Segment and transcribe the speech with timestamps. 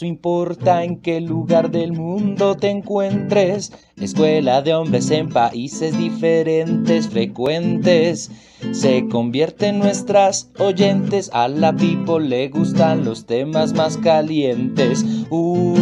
[0.00, 7.08] No importa en qué lugar del mundo te encuentres, escuela de hombres en países diferentes,
[7.10, 8.30] frecuentes,
[8.72, 11.30] se convierten nuestras oyentes.
[11.34, 15.04] A la people le gustan los temas más calientes.
[15.28, 15.74] Uh,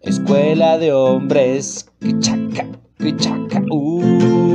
[0.00, 1.90] escuela de hombres,
[3.70, 4.45] uh.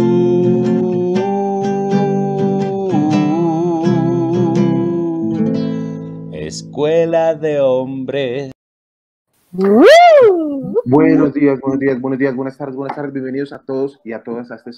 [6.82, 8.52] Escuela de hombres.
[10.84, 13.13] Buenos días, buenos días, buenos días, buenas tardes, buenas tardes.
[13.13, 14.72] Bienvenidos a todos y a todas a este,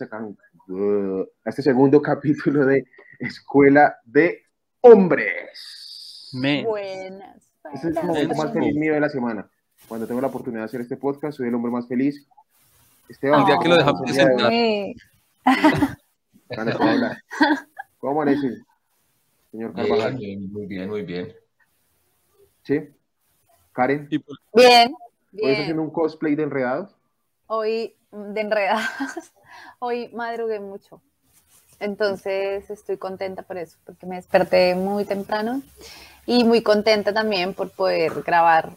[0.68, 2.86] uh, a este segundo capítulo de
[3.20, 4.42] Escuela de
[4.82, 6.30] Hombres.
[6.34, 6.66] Men.
[6.66, 7.50] Buenas.
[7.74, 9.50] Este es el momento más feliz mío de la semana.
[9.88, 12.28] Cuando tengo la oportunidad de hacer este podcast, soy el hombre más feliz.
[13.08, 14.52] Esteban, El día que lo dejan presentar.
[17.98, 18.58] ¿Cómo amanece,
[19.52, 20.18] señor Carvajal?
[20.18, 21.43] bien, muy bien, muy bien.
[22.64, 22.82] ¿Sí?
[23.74, 26.96] Karen, por- Bien, ¿hoy estás haciendo un cosplay de enredados?
[27.48, 29.34] Hoy de enredadas,
[29.80, 31.02] hoy madrugué mucho.
[31.80, 35.62] Entonces estoy contenta por eso, porque me desperté muy temprano
[36.26, 38.72] y muy contenta también por poder grabar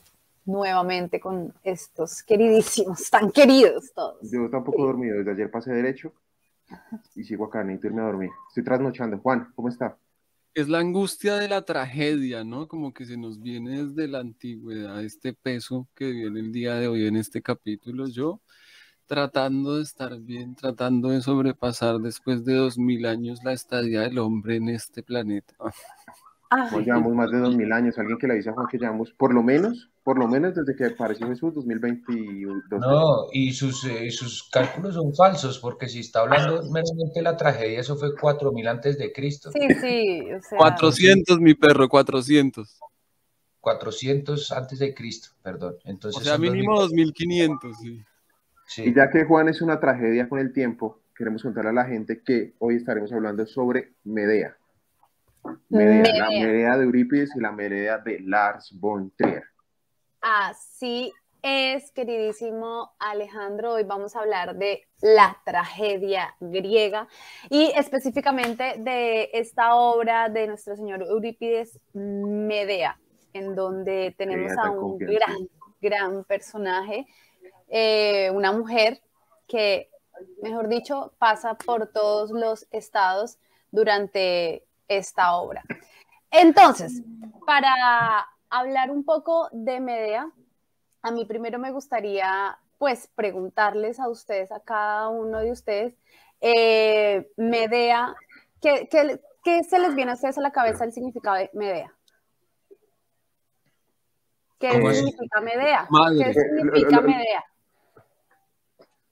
[0.45, 4.19] nuevamente con estos queridísimos, tan queridos todos.
[4.31, 5.19] Yo tampoco he dormido.
[5.19, 6.13] Desde ayer pasé derecho
[7.15, 7.63] y sigo acá.
[7.63, 8.31] Necesito irme a dormir.
[8.49, 9.19] Estoy trasnochando.
[9.19, 9.97] Juan, ¿cómo está?
[10.57, 12.67] Es la angustia de la tragedia, ¿no?
[12.67, 16.89] Como que se nos viene desde la antigüedad este peso que viene el día de
[16.89, 18.09] hoy en este capítulo.
[18.09, 18.41] Yo
[19.07, 24.19] tratando de estar bien, tratando de sobrepasar después de dos mil años la estadía del
[24.19, 25.55] hombre en este planeta.
[26.85, 27.99] Llevamos más de dos mil años.
[27.99, 30.77] Alguien que le dice a Juan que llevamos, por lo menos, por lo menos desde
[30.77, 32.63] que apareció Jesús, 2022.
[32.81, 37.37] No, y sus, eh, sus cálculos son falsos, porque si está hablando meramente de la
[37.37, 39.51] tragedia, eso fue 4000 antes de Cristo.
[39.53, 42.79] sí, sí, o sea, 400, mi perro, 400.
[43.61, 45.77] 400 antes de Cristo, perdón.
[45.85, 47.07] Entonces O sea, mínimo 2000.
[47.07, 48.05] 2500, sí.
[48.69, 48.83] Sí.
[48.85, 52.23] Y ya que Juan es una tragedia con el tiempo, queremos contarle a la gente
[52.25, 54.57] que hoy estaremos hablando sobre Medea.
[55.69, 56.77] Medea, la Medea.
[56.77, 59.45] De Eurípides y la Medea de Lars von Trier.
[60.21, 61.13] Así
[61.43, 63.75] es, queridísimo Alejandro.
[63.75, 67.07] Hoy vamos a hablar de la tragedia griega
[67.49, 72.99] y específicamente de esta obra de nuestro señor Eurípides Medea,
[73.33, 75.49] en donde tenemos Medea a un gran,
[75.81, 77.07] gran personaje,
[77.69, 79.01] eh, una mujer
[79.47, 79.91] que,
[80.43, 83.39] mejor dicho, pasa por todos los estados
[83.71, 85.63] durante esta obra.
[86.31, 87.03] Entonces,
[87.47, 90.31] para hablar un poco de Medea,
[91.03, 95.95] a mí primero me gustaría pues preguntarles a ustedes, a cada uno de ustedes,
[96.41, 98.15] eh, Medea,
[98.61, 101.93] ¿qué, qué, qué se les viene a ustedes a la cabeza el significado de Medea?
[104.59, 104.99] ¿Qué ¿Cómo así?
[104.99, 105.87] significa Medea?
[105.91, 106.25] Madre.
[106.25, 107.45] ¿Qué significa Medea?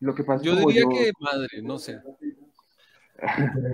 [0.00, 2.00] Lo que pasa es Yo diría yo- que madre, no sé.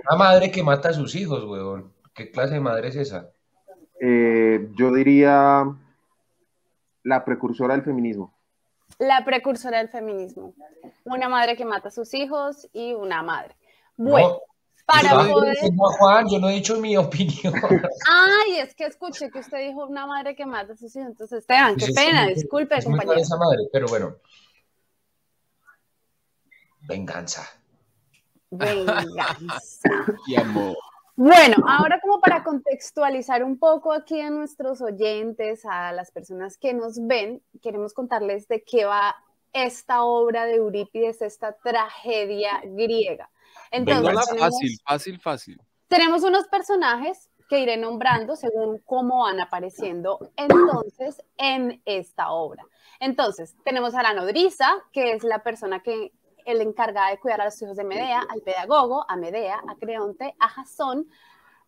[0.09, 1.93] Una madre que mata a sus hijos, huevón.
[2.13, 3.29] ¿Qué clase de madre es esa?
[4.03, 5.63] eh, yo diría
[7.03, 8.33] la precursora del feminismo.
[8.97, 10.53] La precursora del feminismo.
[11.05, 13.55] Una madre que mata a sus hijos y una madre.
[13.97, 14.39] Bueno, No,
[14.85, 15.55] para yo poder...
[15.99, 17.53] Juan, yo no he dicho mi opinión.
[18.09, 21.07] Ay, es que escuché que usted dijo una madre que mata a sus hijos.
[21.09, 23.19] Entonces, Esteban, qué Pues es pena, muy- disculpe, compañero.
[23.19, 24.15] esa madre, pero bueno.
[26.81, 27.43] Venganza.
[28.51, 29.89] Venganza.
[30.27, 30.77] Y amor.
[31.15, 36.73] Bueno, ahora como para contextualizar un poco aquí a nuestros oyentes, a las personas que
[36.73, 39.15] nos ven, queremos contarles de qué va
[39.53, 43.29] esta obra de Eurípides, esta tragedia griega.
[43.71, 45.61] Entonces, tenemos- fácil, fácil, fácil.
[45.87, 52.63] tenemos unos personajes que iré nombrando según cómo van apareciendo entonces en esta obra.
[53.01, 56.13] Entonces, tenemos a la nodriza, que es la persona que
[56.45, 60.35] el encargada de cuidar a los hijos de Medea, al pedagogo, a Medea, a Creonte,
[60.39, 61.07] a Jasón,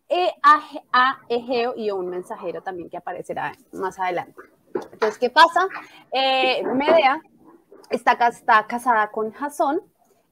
[0.10, 4.40] y a, Ge- a Egeo y un mensajero también que aparecerá más adelante.
[4.76, 5.68] Entonces, ¿qué pasa?
[6.12, 7.22] Eh, Medea
[7.90, 9.82] está, está casada con Jasón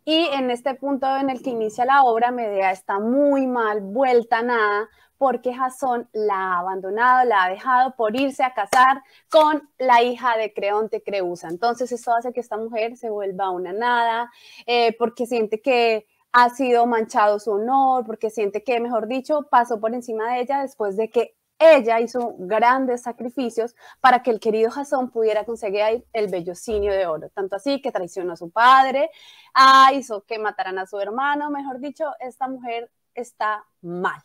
[0.04, 4.39] y en este punto en el que inicia la obra, Medea está muy mal, vuelta
[4.39, 4.89] a nada,
[5.21, 10.35] porque Jasón la ha abandonado, la ha dejado por irse a casar con la hija
[10.35, 11.47] de Creonte Creusa.
[11.47, 14.31] Entonces esto hace que esta mujer se vuelva una nada,
[14.65, 19.79] eh, porque siente que ha sido manchado su honor, porque siente que, mejor dicho, pasó
[19.79, 24.71] por encima de ella después de que ella hizo grandes sacrificios para que el querido
[24.71, 27.29] Jasón pudiera conseguir el bellocinio de oro.
[27.29, 29.12] Tanto así que traicionó a su padre,
[29.53, 34.19] ah, hizo que mataran a su hermano, mejor dicho, esta mujer está mal.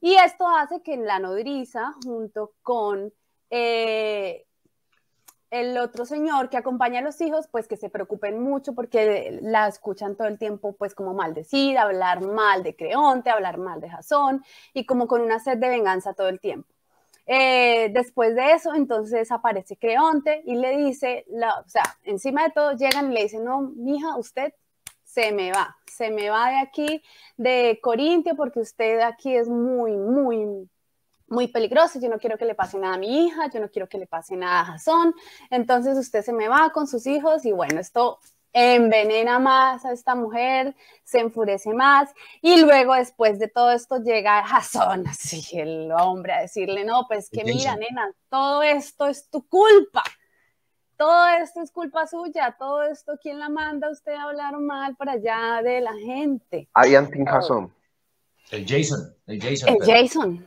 [0.00, 3.12] Y esto hace que la nodriza, junto con
[3.50, 4.44] eh,
[5.50, 9.66] el otro señor que acompaña a los hijos, pues que se preocupen mucho porque la
[9.68, 14.44] escuchan todo el tiempo, pues como maldecir, hablar mal de Creonte, hablar mal de Jasón
[14.74, 16.68] y como con una sed de venganza todo el tiempo.
[17.26, 22.72] Eh, después de eso, entonces aparece Creonte y le dice, o sea, encima de todo
[22.72, 24.54] llegan y le dicen, no, mija, usted
[25.18, 27.02] se me va, se me va de aquí,
[27.36, 30.70] de Corintio, porque usted aquí es muy, muy,
[31.26, 33.88] muy peligroso, yo no quiero que le pase nada a mi hija, yo no quiero
[33.88, 35.12] que le pase nada a Jasón,
[35.50, 38.20] entonces usted se me va con sus hijos y bueno, esto
[38.52, 42.10] envenena más a esta mujer, se enfurece más
[42.40, 47.28] y luego después de todo esto llega Jasón, así el hombre a decirle, no, pues
[47.28, 50.04] que mira, nena, todo esto es tu culpa,
[50.98, 54.96] todo esto es culpa suya, todo esto, ¿quién la manda a usted a hablar mal
[54.96, 56.68] para allá de la gente?
[56.74, 57.72] Hay anti Jasón.
[58.50, 59.68] El Jason, el Jason.
[59.68, 60.46] El Jason.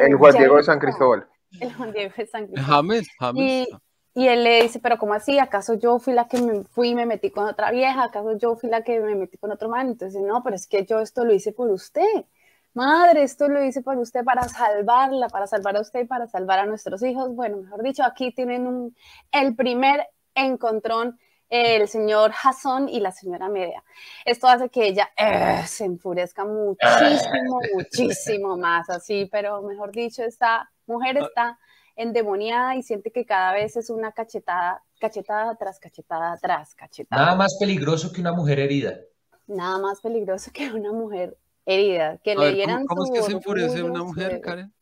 [0.00, 1.26] El, Juan Diego de San Cristóbal.
[1.58, 2.66] El Juan Diego de San Cristóbal.
[2.66, 3.68] James, James.
[4.16, 5.38] Y, él le dice, pero ¿cómo así?
[5.38, 8.04] ¿Acaso yo fui la que me fui y me metí con otra vieja?
[8.04, 9.88] ¿Acaso yo fui la que me metí con otro man?
[9.88, 12.26] Entonces, no, pero es que yo esto lo hice por usted.
[12.74, 16.58] Madre, esto lo hice por usted para salvarla, para salvar a usted y para salvar
[16.58, 17.34] a nuestros hijos.
[17.34, 18.96] Bueno, mejor dicho, aquí tienen un,
[19.30, 21.18] el primer encontrón
[21.50, 23.84] el señor Jason y la señora Media.
[24.24, 30.70] Esto hace que ella eh, se enfurezca muchísimo, muchísimo más así, pero mejor dicho, esta
[30.86, 31.58] mujer está
[31.94, 37.22] endemoniada y siente que cada vez es una cachetada, cachetada tras cachetada tras cachetada.
[37.22, 38.98] Nada más peligroso que una mujer herida.
[39.46, 41.36] Nada más peligroso que una mujer
[41.66, 44.72] herida, que le dieran ¿Cómo, es que se enfurece una mujer, Karen?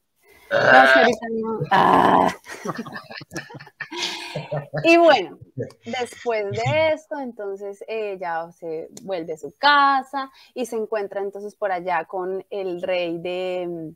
[1.71, 2.35] Ah.
[4.85, 5.39] y bueno,
[5.87, 11.73] después de esto, entonces ella se vuelve a su casa y se encuentra entonces por
[11.73, 13.95] allá con el rey de,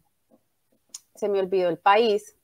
[1.14, 2.35] se me olvidó el país,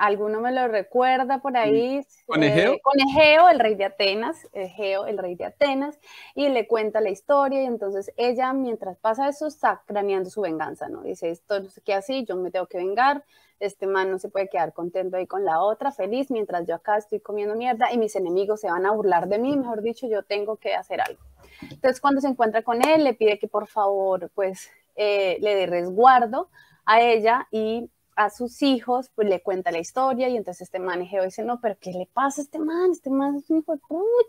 [0.00, 2.00] ¿Alguno me lo recuerda por ahí?
[2.24, 2.72] ¿Con Egeo?
[2.72, 6.00] Eh, con Egeo, el rey de Atenas, Egeo, el rey de Atenas,
[6.34, 10.88] y le cuenta la historia y entonces ella, mientras pasa eso, está craneando su venganza,
[10.88, 11.02] ¿no?
[11.02, 13.24] Dice, esto no sé qué así, yo me tengo que vengar,
[13.58, 16.96] este man no se puede quedar contento ahí con la otra, feliz, mientras yo acá
[16.96, 20.22] estoy comiendo mierda y mis enemigos se van a burlar de mí, mejor dicho, yo
[20.22, 21.20] tengo que hacer algo.
[21.60, 25.66] Entonces, cuando se encuentra con él, le pide que por favor, pues, eh, le dé
[25.66, 26.48] resguardo
[26.86, 27.90] a ella y
[28.24, 31.76] a sus hijos, pues le cuenta la historia y entonces este man dice, no, pero
[31.80, 32.90] ¿qué le pasa a este man?
[32.92, 33.80] Este man es un hijo de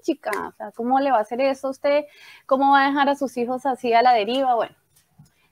[0.01, 2.05] chica, o sea, ¿cómo le va a hacer eso a usted?
[2.45, 4.55] ¿Cómo va a dejar a sus hijos así a la deriva?
[4.55, 4.73] Bueno,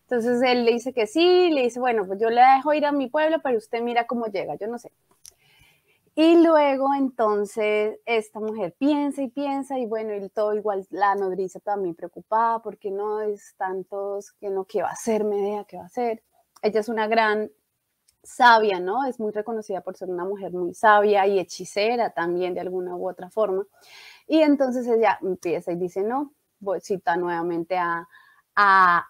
[0.03, 2.93] entonces él le dice que sí, le dice, bueno, pues yo le dejo ir a
[2.93, 4.93] mi pueblo, pero usted mira cómo llega, yo no sé.
[6.15, 11.59] Y luego entonces esta mujer piensa y piensa y bueno, y todo igual la nodriza
[11.59, 15.65] también preocupada porque no es tantos, que no, ¿qué va a hacer Medea?
[15.65, 16.23] ¿Qué va a hacer?
[16.61, 17.51] Ella es una gran
[18.29, 19.05] sabia, ¿no?
[19.05, 23.09] Es muy reconocida por ser una mujer muy sabia y hechicera también de alguna u
[23.09, 23.65] otra forma.
[24.27, 26.33] Y entonces ella empieza y dice, no,
[26.81, 28.07] cita nuevamente a,
[28.55, 29.07] a,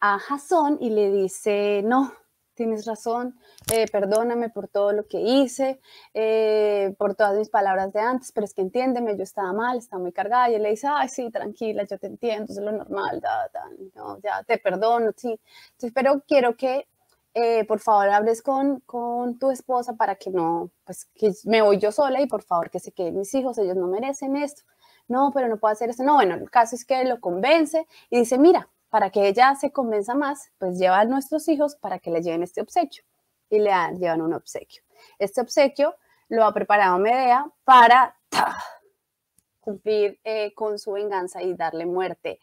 [0.00, 2.12] a Jasón y le dice, no,
[2.54, 3.38] tienes razón,
[3.72, 5.80] eh, perdóname por todo lo que hice,
[6.12, 10.02] eh, por todas mis palabras de antes, pero es que entiéndeme, yo estaba mal, estaba
[10.02, 13.22] muy cargada, y él le dice, ay, sí, tranquila, yo te entiendo, es lo normal,
[13.94, 15.38] no, ya te perdono, sí,
[15.70, 16.88] entonces, pero quiero que
[17.40, 21.78] eh, por favor hables con, con tu esposa para que no, pues que me voy
[21.78, 24.62] yo sola y por favor que se queden mis hijos, ellos no merecen esto.
[25.06, 26.02] No, pero no puedo hacer eso.
[26.02, 29.70] No, bueno, el caso es que lo convence y dice, mira, para que ella se
[29.70, 33.04] convenza más, pues lleva a nuestros hijos para que le lleven este obsequio.
[33.48, 34.82] Y le llevan un obsequio.
[35.18, 35.94] Este obsequio
[36.28, 38.18] lo ha preparado Medea para
[39.60, 42.40] cumplir eh, con su venganza y darle muerte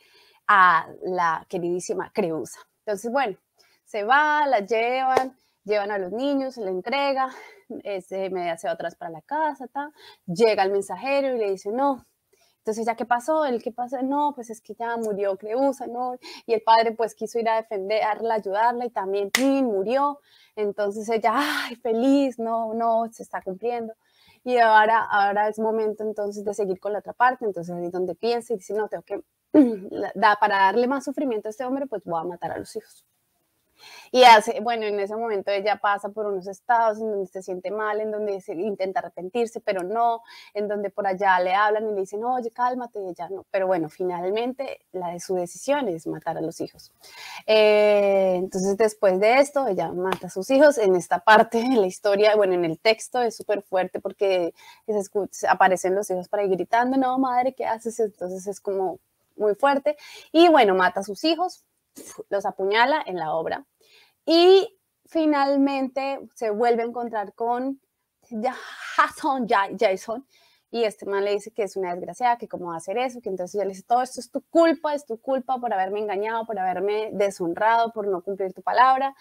[0.47, 2.59] a la queridísima Creusa.
[2.85, 3.37] Entonces, bueno,
[3.85, 7.29] se va, la llevan, llevan a los niños, se le entrega,
[7.83, 9.67] ese media se va atrás para la casa,
[10.25, 12.05] llega el mensajero y le dice, no.
[12.59, 13.45] Entonces, ¿ya qué pasó?
[13.45, 14.01] ¿El qué pasó?
[14.01, 16.17] No, pues es que ya murió Creusa, ¿no?
[16.47, 19.29] Y el padre pues quiso ir a defenderla, ayudarla y también
[19.63, 20.19] murió.
[20.55, 23.93] Entonces ella, ay, feliz, no, no, se está cumpliendo.
[24.43, 27.45] Y ahora, ahora es momento entonces de seguir con la otra parte.
[27.45, 29.21] Entonces ahí es donde piensa y dice, no, tengo que,
[30.39, 33.05] para darle más sufrimiento a este hombre, pues voy a matar a los hijos.
[34.11, 37.71] Y hace, bueno, en ese momento ella pasa por unos estados en donde se siente
[37.71, 40.21] mal, en donde se intenta arrepentirse, pero no,
[40.53, 43.45] en donde por allá le hablan y le dicen, oye, cálmate, y ella no.
[43.51, 46.91] Pero bueno, finalmente la de su decisión es matar a los hijos.
[47.45, 50.77] Eh, entonces, después de esto, ella mata a sus hijos.
[50.77, 54.53] En esta parte de la historia, bueno, en el texto es súper fuerte porque
[55.49, 57.99] aparecen los hijos para ir gritando, no, madre, ¿qué haces?
[57.99, 58.99] Entonces es como
[59.35, 59.97] muy fuerte.
[60.31, 61.65] Y bueno, mata a sus hijos
[62.29, 63.65] los apuñala en la obra.
[64.25, 67.79] Y finalmente se vuelve a encontrar con
[68.97, 70.25] Jason, Jason
[70.75, 73.21] y este man le dice que es una desgraciada, que cómo va a hacer eso,
[73.21, 76.01] que entonces ella le dice, todo esto es tu culpa, es tu culpa por haberme
[76.01, 79.15] engañado, por haberme deshonrado, por no cumplir tu palabra.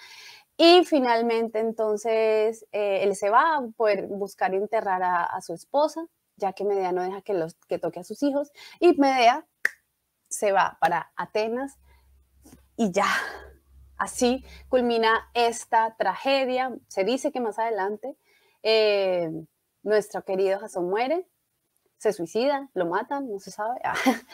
[0.56, 6.04] Y finalmente entonces eh, él se va a poder buscar enterrar a, a, su esposa,
[6.36, 9.46] ya que Medea no deja que, los, que toque a sus hijos, y Medea
[10.28, 11.78] se va para Atenas
[12.76, 13.06] y ya,
[14.04, 16.72] así culmina esta tragedia.
[16.88, 18.16] Se dice que más adelante
[18.62, 19.30] eh,
[19.82, 21.26] nuestro querido Jasón muere,
[21.96, 23.80] se suicida, lo matan, no se sabe.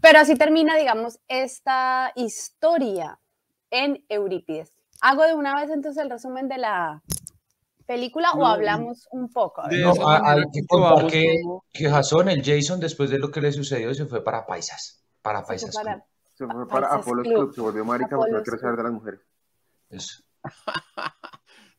[0.00, 3.18] Pero así termina, digamos, esta historia
[3.70, 4.72] en Eurípides.
[5.00, 7.02] ¿Hago de una vez entonces el resumen de la
[7.86, 9.62] película o hablamos un poco?
[9.70, 11.40] No, hay que contar que,
[11.72, 15.04] que Jason, el Jason, después de lo que le sucedió, se fue para Paisas.
[15.22, 15.72] Para Paisas.
[15.72, 16.04] Se fue para,
[16.34, 17.54] se fue para Apollos Club.
[17.54, 19.20] se volvió marica porque no quiere saber de las mujeres.
[19.88, 20.22] Eso.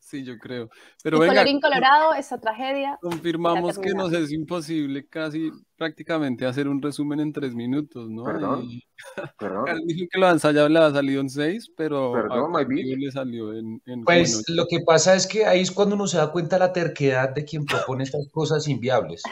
[0.05, 0.69] Sí, yo creo.
[1.01, 2.99] Pero y venga, colorín colorado, esa tragedia.
[3.01, 8.23] Confirmamos que nos es imposible casi prácticamente hacer un resumen en tres minutos, ¿no?
[8.23, 8.65] Perdón.
[8.69, 8.83] Y...
[9.39, 9.67] Perdón.
[9.67, 13.81] Él dijo que lo ensayado le ha salido en seis, pero Perdón, le salió en,
[13.87, 16.59] en Pues bueno, lo que pasa es que ahí es cuando uno se da cuenta
[16.59, 19.23] la terquedad de quien propone estas cosas inviables.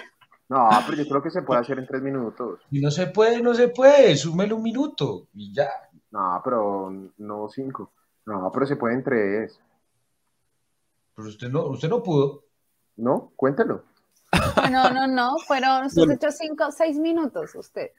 [0.50, 2.60] No, pero yo creo que se puede hacer en tres minutos.
[2.70, 5.70] Y no se puede, no se puede, súmele un minuto y ya.
[6.12, 7.92] No, pero no cinco.
[8.26, 9.60] No, pero se puede en tres.
[11.16, 12.44] Pero usted no, usted no pudo.
[12.98, 13.32] ¿No?
[13.36, 13.84] Cuéntalo.
[14.72, 16.32] No, no, no, fueron sus Bueno.
[16.32, 17.90] cinco, seis minutos usted.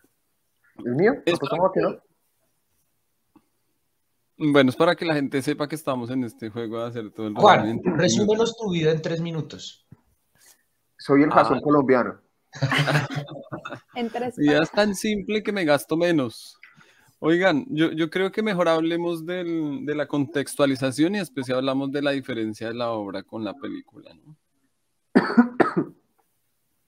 [0.85, 1.13] ¿El mío?
[1.25, 1.97] Es Pues, ¿cómo que no?
[4.53, 7.27] bueno, es para que la gente sepa que estamos en este juego de hacer todo
[7.29, 9.87] el Juan, resúmenos tu vida en tres minutos.
[10.99, 11.37] Soy el Ah.
[11.37, 12.21] Jason colombiano.
[13.95, 16.59] En tres Y ya es tan simple que me gasto menos.
[17.21, 22.03] Oigan, yo, yo creo que mejor hablemos del- de la contextualización y después hablamos de
[22.03, 24.37] la diferencia de la obra con la película, ¿no?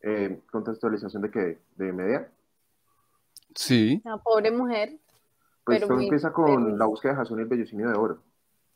[0.08, 1.58] Eh, contextualización de qué?
[1.74, 2.30] ¿De media?
[3.56, 4.96] Sí, Una pobre mujer.
[5.64, 6.78] Pues Pero todo empieza con feliz.
[6.78, 8.22] la búsqueda de Jason y el bellocinio de oro.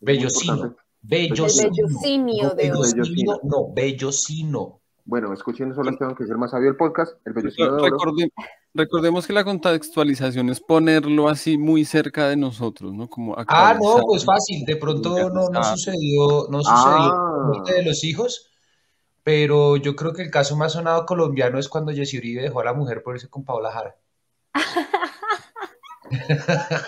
[0.00, 0.76] Bellocino.
[1.02, 1.68] Bellocino.
[1.68, 3.40] El bellocinio de oro.
[3.44, 4.80] no, bellocino.
[5.04, 7.42] Bueno, escuchen solo a Esteban, que es el más sabio podcast, el de.
[7.42, 8.30] Recorde-
[8.75, 13.09] recordemos que la contextualización es ponerlo así muy cerca de nosotros, ¿no?
[13.09, 14.64] Como Ah, no, pues fácil.
[14.64, 15.76] De pronto no, no Organizar.
[15.76, 17.62] sucedió, no sucedió Ah.
[17.66, 18.50] de los hijos,
[19.25, 22.64] pero yo creo que el caso más sonado colombiano es cuando Jessy Uribe dejó a
[22.64, 23.97] la mujer por irse con Paola Jara.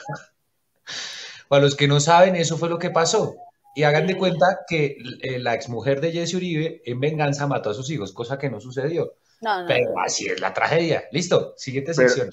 [1.49, 3.35] Para los que no saben, eso fue lo que pasó.
[3.75, 7.75] Y hagan de cuenta que eh, la exmujer de Jessy Uribe en venganza mató a
[7.75, 9.15] sus hijos, cosa que no sucedió.
[9.41, 10.01] No, no, Pero no.
[10.03, 11.05] así es la tragedia.
[11.13, 12.31] Listo, siguiente Pero- sección.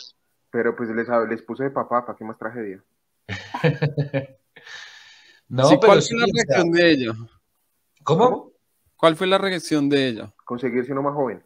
[0.51, 2.83] Pero pues les, les puse de papá, ¿para qué más tragedia?
[5.47, 7.11] No, Sí, pero ¿Cuál sí, fue la reacción de ella?
[8.03, 8.51] ¿Cómo?
[8.95, 10.33] ¿Cuál fue la reacción de ella?
[10.45, 11.43] Conseguirse uno más joven.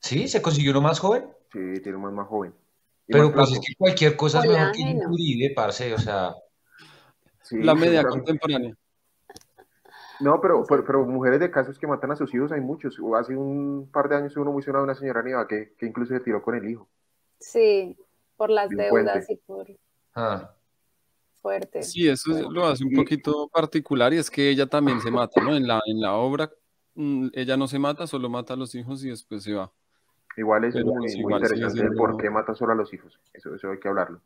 [0.00, 1.24] Sí, se consiguió uno más joven.
[1.52, 2.52] Sí, tiene uno más joven.
[3.08, 4.82] Y Pero más pues es que cualquier cosa es mejor que.
[5.08, 6.34] Uribe, parce, o sea,
[7.50, 8.76] Sí, La media contemporánea.
[10.20, 12.96] No, pero, pero, pero mujeres de casos que matan a sus hijos hay muchos.
[13.00, 15.86] O Hace un par de años uno muy sonado de una señora Niva que, que
[15.86, 16.88] incluso se tiró con el hijo.
[17.40, 17.96] Sí,
[18.36, 19.32] por las De deudas puente.
[19.32, 19.66] y por
[20.14, 20.54] ah,
[21.42, 21.82] fuerte.
[21.82, 25.42] Sí, eso es- lo hace un poquito particular y es que ella también se mata,
[25.42, 25.56] ¿no?
[25.56, 26.52] En la, en la obra
[26.94, 29.72] mm, ella no se mata, solo mata a los hijos y después se va.
[30.36, 33.18] Igual es muy, pues, muy igual interesante el por qué matan solo a los hijos.
[33.32, 34.20] Eso, eso hay que hablarlo.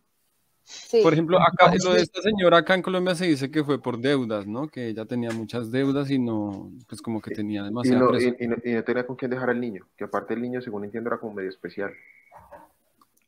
[0.65, 1.03] Sí.
[1.03, 3.99] Por ejemplo, acá lo de esta señora acá en Colombia se dice que fue por
[3.99, 4.69] deudas, ¿no?
[4.69, 8.37] Que ella tenía muchas deudas y no, pues como que tenía Y demasiada no, presión.
[8.39, 9.87] y, y no, y no tenía con quién dejar al niño.
[9.97, 11.93] Que aparte el niño, según entiendo, era como medio especial.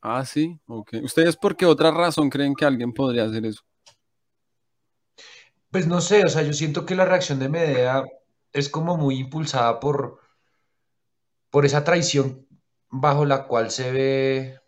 [0.01, 0.93] Ah, sí, ok.
[1.03, 3.63] ¿Ustedes por qué otra razón creen que alguien podría hacer eso?
[5.71, 8.03] pues no sé, o sea, yo siento que la reacción de Medea
[8.53, 10.19] es como muy impulsada por,
[11.49, 12.47] por esa traición
[12.89, 14.59] bajo la cual se ve,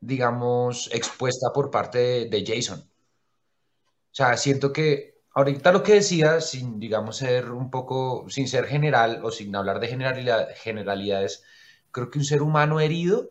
[0.00, 2.80] digamos, expuesta por parte de, Jason.
[2.80, 8.66] O sea, siento que ahorita lo que decía, sin, digamos, ser un poco, sin ser
[8.66, 11.44] general o sin hablar de generalidad- generalidades,
[11.92, 13.30] creo que un ser humano herido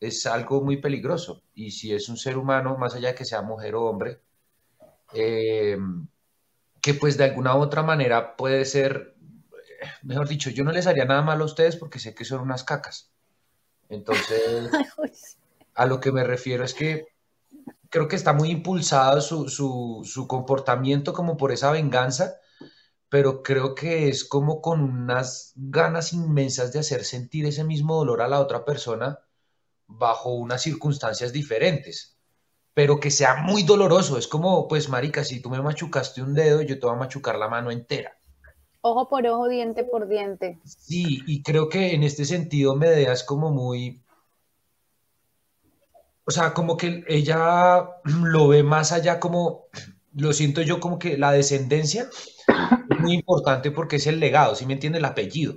[0.00, 1.42] es algo muy peligroso.
[1.54, 4.20] Y si es un ser humano, más allá de que sea mujer o hombre,
[5.14, 5.78] eh,
[6.80, 9.14] que pues de alguna u otra manera puede ser,
[10.02, 12.64] mejor dicho, yo no les haría nada malo a ustedes porque sé que son unas
[12.64, 13.10] cacas.
[13.88, 14.70] Entonces,
[15.82, 16.90] a lo que me refiero es que
[17.90, 22.36] creo que está muy impulsado su, su, su comportamiento como por esa venganza,
[23.08, 28.22] pero creo que es como con unas ganas inmensas de hacer sentir ese mismo dolor
[28.22, 29.20] a la otra persona
[29.88, 32.18] bajo unas circunstancias diferentes.
[32.74, 34.18] pero que sea muy doloroso.
[34.18, 37.36] Es como, pues, marica, si tú me machucaste un dedo, yo te voy a machucar
[37.38, 38.12] la mano entera.
[38.82, 40.60] Ojo por ojo, diente por diente.
[40.64, 44.02] Sí, y creo que en este sentido Medea es como muy,
[46.30, 49.66] o sea, como que ella lo ve más allá como,
[50.14, 52.08] lo siento yo como que la descendencia
[52.88, 54.98] es muy importante porque es el legado, ¿sí me entiende?
[54.98, 55.54] El apellido.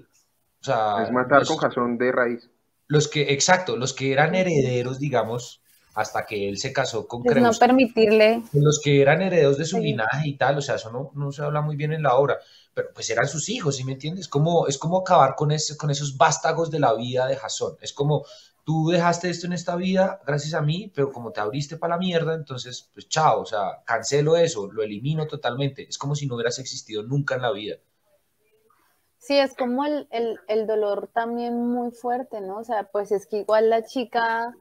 [0.61, 2.49] O sea, Es matar los, con jazón de raíz.
[2.87, 5.61] los que, exacto, los que eran herederos, digamos,
[5.95, 8.43] hasta que él se casó con Pues no Creus, permitirle.
[8.53, 9.83] los que eran herederos de su Sí.
[9.83, 12.37] linaje y tal, o sea, eso no, no se habla muy bien en la obra,
[12.73, 14.27] pero pues eran sus hijos, ¿sí me entiendes?
[14.27, 17.77] Como, es como acabar con, ese, con esos vástagos de la vida de Jasón.
[17.81, 18.25] Es como,
[18.63, 21.99] tú dejaste esto en esta vida gracias a mí, pero como te abriste para la
[21.99, 25.83] mierda, entonces, pues chao, o sea, cancelo eso, lo elimino totalmente.
[25.87, 27.77] Es como si no hubieras existido nunca en la vida.
[29.17, 32.57] Sí, es como el, el, el dolor también muy fuerte, ¿no?
[32.57, 34.53] O sea, pues es que igual la chica,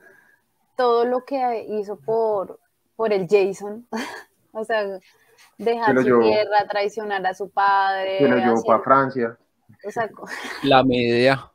[0.76, 2.60] todo lo que hizo por,
[2.96, 3.88] por el Jason,
[4.52, 5.00] o sea,
[5.58, 6.20] dejar su llevó.
[6.20, 9.38] tierra, traicionar a su padre, Se lo llevó para Francia.
[9.86, 10.08] o sea,
[10.62, 11.51] La media.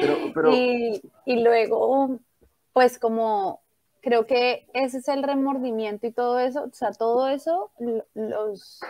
[0.00, 2.18] Pero, pero y, y luego,
[2.72, 3.60] pues como
[4.00, 8.80] creo que ese es el remordimiento y todo eso, o sea, todo eso, lo- los,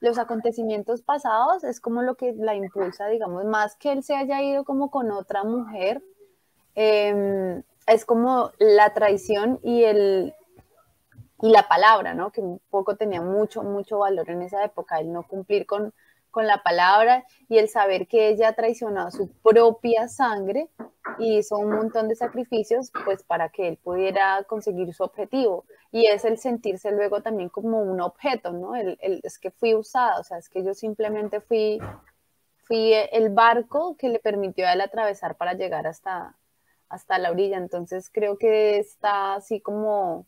[0.00, 4.42] los acontecimientos pasados es como lo que la impulsa, digamos, más que él se haya
[4.42, 6.02] ido como con otra mujer,
[6.74, 10.34] eh, es como la traición y el
[11.40, 12.32] y la palabra, ¿no?
[12.32, 15.94] Que un poco tenía mucho, mucho valor en esa época, el no cumplir con,
[16.38, 20.68] con la palabra y el saber que ella traicionó su propia sangre
[21.18, 25.64] y hizo un montón de sacrificios, pues para que él pudiera conseguir su objetivo.
[25.90, 28.76] Y es el sentirse luego también como un objeto, ¿no?
[28.76, 31.80] El, el- es que fui usada, o sea, es que yo simplemente fui,
[32.62, 36.36] fui el barco que le permitió a él atravesar para llegar hasta,
[36.88, 37.56] hasta la orilla.
[37.56, 40.24] Entonces creo que está así como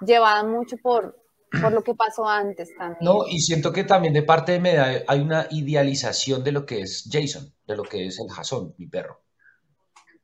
[0.00, 1.18] llevada mucho por,
[1.60, 2.98] por lo que pasó antes también.
[3.00, 6.82] No, y siento que también de parte de Medea hay una idealización de lo que
[6.82, 9.20] es Jason, de lo que es el Jason, mi perro.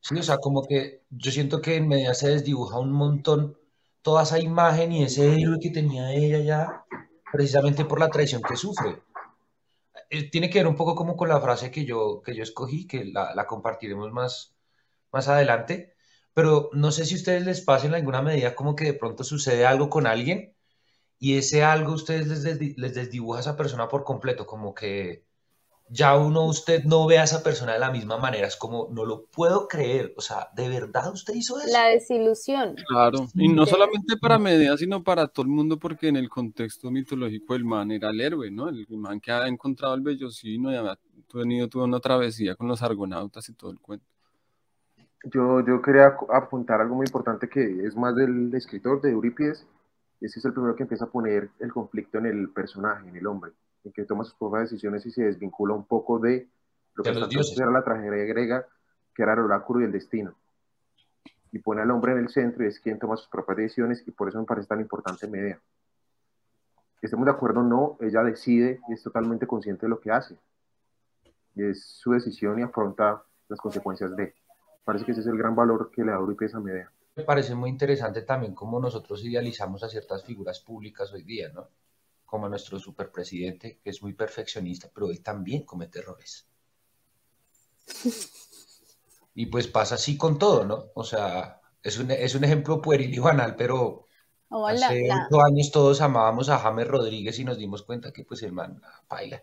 [0.00, 3.58] Sí, o sea, como que yo siento que en Medea se desdibuja un montón
[4.02, 6.84] toda esa imagen y ese héroe que tenía ella ya,
[7.32, 9.02] precisamente por la traición que sufre.
[10.10, 12.86] Eh, Tiene que ver un poco como con la frase que yo, que yo escogí,
[12.86, 14.56] que la, la compartiremos más,
[15.12, 15.94] más adelante,
[16.34, 19.24] pero no sé si a ustedes les pasa en alguna medida como que de pronto
[19.24, 20.55] sucede algo con alguien
[21.18, 25.24] y ese algo ustedes les, desdi- les desdibuja a esa persona por completo, como que
[25.88, 29.04] ya uno, usted no ve a esa persona de la misma manera, es como, no
[29.04, 31.68] lo puedo creer, o sea, ¿de verdad usted hizo eso?
[31.72, 32.76] La desilusión.
[32.88, 36.90] Claro, y no solamente para Medea, sino para todo el mundo, porque en el contexto
[36.90, 38.68] mitológico el man era el héroe, ¿no?
[38.68, 40.98] El man que ha encontrado el vellocino y había
[41.32, 44.06] tenido toda una travesía con los argonautas y todo el cuento.
[45.32, 49.66] yo, yo quería apuntar algo muy importante que es más del escritor de Eurípides,
[50.20, 53.26] ese es el primero que empieza a poner el conflicto en el personaje, en el
[53.26, 53.52] hombre,
[53.84, 56.48] en que toma sus propias decisiones y se desvincula un poco de
[56.94, 58.66] lo que era la tragedia griega,
[59.14, 60.34] que era el oráculo y el destino.
[61.52, 64.10] Y pone al hombre en el centro y es quien toma sus propias decisiones y
[64.10, 65.60] por eso me parece tan importante Medea.
[67.02, 70.36] Estemos de acuerdo o no, ella decide y es totalmente consciente de lo que hace.
[71.54, 74.34] Y es su decisión y afronta las consecuencias de.
[74.84, 76.90] Parece que ese es el gran valor que le da Eurípides a Medea.
[77.16, 81.70] Me parece muy interesante también cómo nosotros idealizamos a ciertas figuras públicas hoy día, ¿no?
[82.26, 86.46] Como nuestro superpresidente, que es muy perfeccionista, pero él también comete errores.
[89.34, 90.86] Y pues pasa así con todo, ¿no?
[90.94, 94.06] O sea, es un, es un ejemplo pueril y banal, pero
[94.66, 98.52] hace ocho años todos amábamos a James Rodríguez y nos dimos cuenta que pues el
[98.52, 99.42] man baila.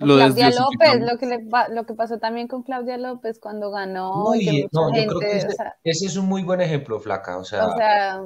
[0.00, 0.50] Lo Claudia.
[0.50, 4.66] López, lo que, le, pa- lo que pasó también con Claudia López cuando ganó y
[4.72, 7.36] no, yo creo que ese, o sea, ese es un muy buen ejemplo, Flaca.
[7.38, 8.20] O sea, o sea,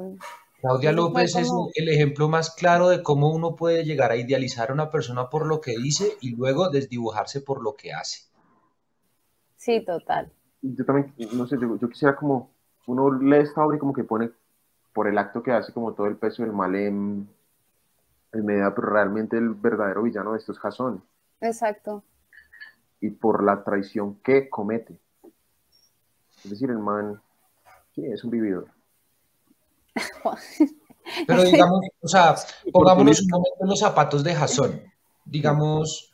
[0.61, 4.73] Claudia López es el ejemplo más claro de cómo uno puede llegar a idealizar a
[4.73, 8.23] una persona por lo que dice y luego desdibujarse por lo que hace.
[9.57, 10.31] sí, total.
[10.61, 12.49] Yo también, no sé, yo, yo quisiera como,
[12.87, 14.31] uno lee esta obra y como que pone
[14.93, 17.27] por el acto que hace como todo el peso del mal en,
[18.31, 21.03] en pero realmente el verdadero villano de esto es Jasón
[21.47, 22.03] Exacto.
[23.01, 24.97] y por la traición que comete.
[26.43, 27.21] Es decir, el man,
[27.93, 28.67] sí, es un vividor.
[31.27, 32.35] Pero digamos, o sea,
[32.71, 34.81] pongámonos un momento en los zapatos de Jasón.
[35.23, 36.11] Digamos,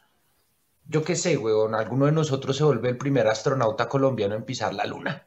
[0.87, 4.73] yo qué sé, weón, alguno de nosotros se vuelve el primer astronauta colombiano en pisar
[4.73, 5.25] la luna.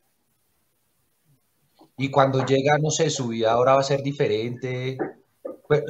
[1.97, 4.99] Y cuando llega, no sé, su vida ahora va a ser diferente.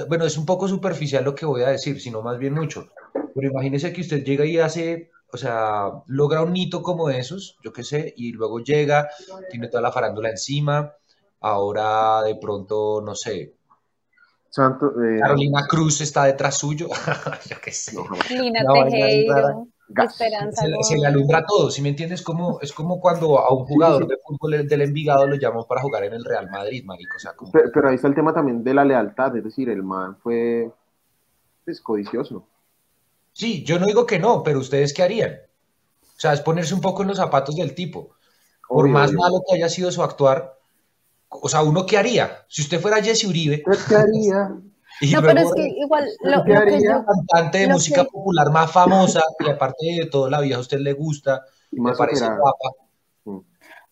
[0.08, 2.90] Bueno, es un poco superficial lo que voy a decir, sino más bien mucho.
[3.34, 7.72] Pero imagínese que usted llega y hace, o sea, logra un hito como esos, yo
[7.72, 9.08] qué sé, y luego llega,
[9.50, 10.92] tiene toda la farándula encima,
[11.40, 13.54] ahora de pronto, no sé,
[14.48, 16.86] Santo, eh, Carolina Cruz está detrás suyo,
[17.50, 17.96] yo qué sé.
[18.30, 18.60] Lina.
[18.72, 19.66] Tejero.
[19.96, 21.12] Esperanza Se, le- se le Gómez.
[21.12, 22.22] alumbra todo, ¿sí me entiendes?
[22.22, 26.04] Como, es como cuando a un jugador de fútbol del Envigado lo llaman para jugar
[26.04, 27.16] en el Real Madrid, marico.
[27.16, 29.68] O sea, como, Pero, pero ahí está el tema también de la lealtad, es decir,
[29.68, 30.70] el man fue
[31.64, 32.46] pues, codicioso.
[33.34, 35.32] Sí, yo no digo que no, pero ¿ustedes qué harían?
[36.16, 38.14] O sea, es ponerse un poco en los zapatos del tipo.
[38.66, 39.20] Por Obvio, más obvio.
[39.20, 40.58] malo que haya sido su actuar,
[41.28, 42.44] o sea, ¿uno qué haría?
[42.48, 44.50] Si usted fuera Jesse Uribe ¿Qué haría?
[45.00, 46.92] y No, pero es que igual lo, ¿Qué lo que haría?
[46.92, 50.56] yo, cantante de lo música que- popular más famosa y aparte de todo la vida
[50.56, 51.42] a usted le gusta,
[51.72, 52.70] Y me parece guapa.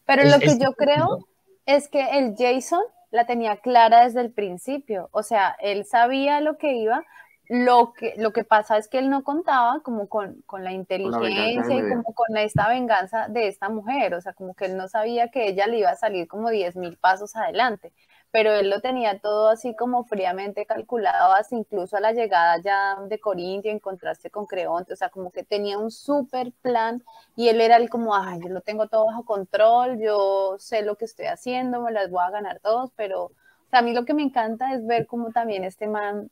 [0.07, 1.27] pero Es- lo que es yo creo
[1.67, 5.09] es que el Jason la tenía clara desde el principio.
[5.13, 7.05] O sea, él sabía lo que iba.
[7.49, 11.75] Lo que, lo que pasa es que él no contaba como con, con la inteligencia
[11.77, 14.15] y como con esta venganza de esta mujer.
[14.15, 16.77] O sea, como que él no sabía que ella le iba a salir como 10
[16.77, 17.93] mil pasos adelante.
[18.31, 22.97] Pero él lo tenía todo así como fríamente calculado, hasta incluso a la llegada ya
[23.07, 24.95] de Corintio, en contraste con Creonte.
[24.95, 27.03] O sea, como que tenía un súper plan
[27.37, 30.97] y él era el como, ay, yo lo tengo todo bajo control, yo sé lo
[30.97, 33.33] que estoy haciendo, me las voy a ganar todos, pero o
[33.71, 36.31] sea, a mí lo que me encanta es ver cómo también este man,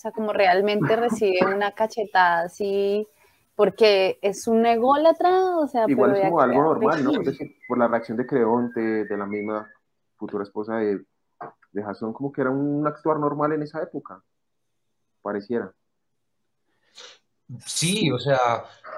[0.00, 3.06] sea, como realmente recibe una cachetada así,
[3.54, 7.10] porque es un ególatra, o sea, Igual pero es como algo normal, ¿no?
[7.10, 7.30] Es México.
[7.30, 9.70] decir, por la reacción de Creonte, de la misma
[10.16, 11.04] futura esposa de,
[11.72, 14.22] de Jason, como que era un actuar normal en esa época,
[15.20, 15.70] pareciera.
[17.66, 18.38] Sí, o sea,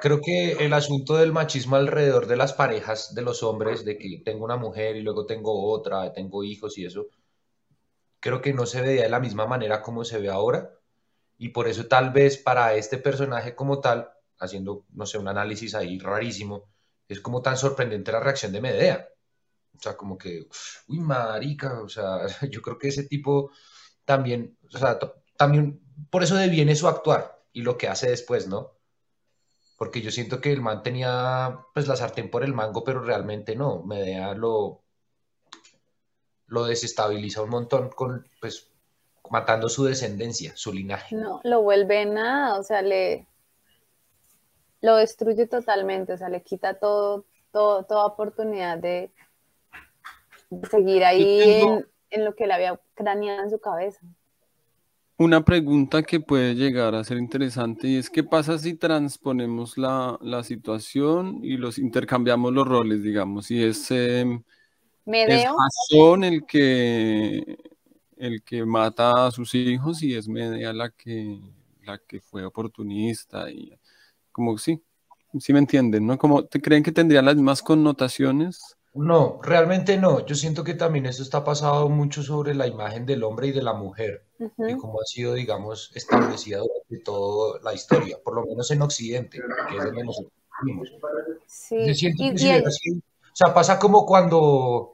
[0.01, 4.23] creo que el asunto del machismo alrededor de las parejas de los hombres, de que
[4.25, 7.07] tengo una mujer y luego tengo otra, tengo hijos y eso,
[8.21, 10.71] creo que no se veía de la misma manera como se ve ahora.
[11.43, 15.75] Y por eso tal vez para este personaje como tal, haciendo, no sé, un análisis
[15.75, 16.71] ahí rarísimo,
[17.09, 19.09] es como tan sorprendente la reacción de Medea.
[19.77, 20.47] O sea, como que,
[20.87, 23.51] uy, marica, o sea, yo creo que ese tipo
[24.05, 25.01] también, o sea,
[25.37, 28.79] también por eso deviene su actuar y lo que hace después, ¿no?
[29.77, 33.57] Porque yo siento que el man tenía pues la sartén por el mango, pero realmente
[33.57, 33.83] no.
[33.83, 34.85] Medea lo,
[36.47, 38.72] lo desestabiliza un montón con, pues,
[39.31, 41.15] matando su descendencia, su linaje.
[41.17, 43.27] No, lo vuelve nada, o sea, le
[44.81, 49.13] lo destruye totalmente, o sea, le quita todo, todo toda oportunidad de,
[50.51, 54.01] de seguir ahí tengo- en, en lo que le había craneado en su cabeza.
[55.19, 60.19] Una pregunta que puede llegar a ser interesante y es qué pasa si transponemos la,
[60.21, 63.89] la situación y los intercambiamos los roles, digamos, si es,
[65.57, 67.57] Jasón el que
[68.27, 71.41] el que mata a sus hijos y es Medea la que
[71.85, 73.77] la que fue oportunista y
[74.33, 74.83] como sí,
[75.41, 76.17] sí me entienden, ¿no?
[76.19, 78.77] Como te creen que tendría las mismas connotaciones.
[78.95, 80.25] No, realmente no.
[80.27, 83.63] Yo siento que también esto está pasado mucho sobre la imagen del hombre y de
[83.63, 88.45] la mujer y ujú, cómo ha sido, digamos, establecida durante toda la historia, por lo
[88.47, 89.39] menos en Occidente,
[89.71, 90.33] que es donde nosotros
[90.63, 90.91] vivimos.
[91.47, 94.91] sí, Yo siento y- que y el- sido- o sea, pasa como cuando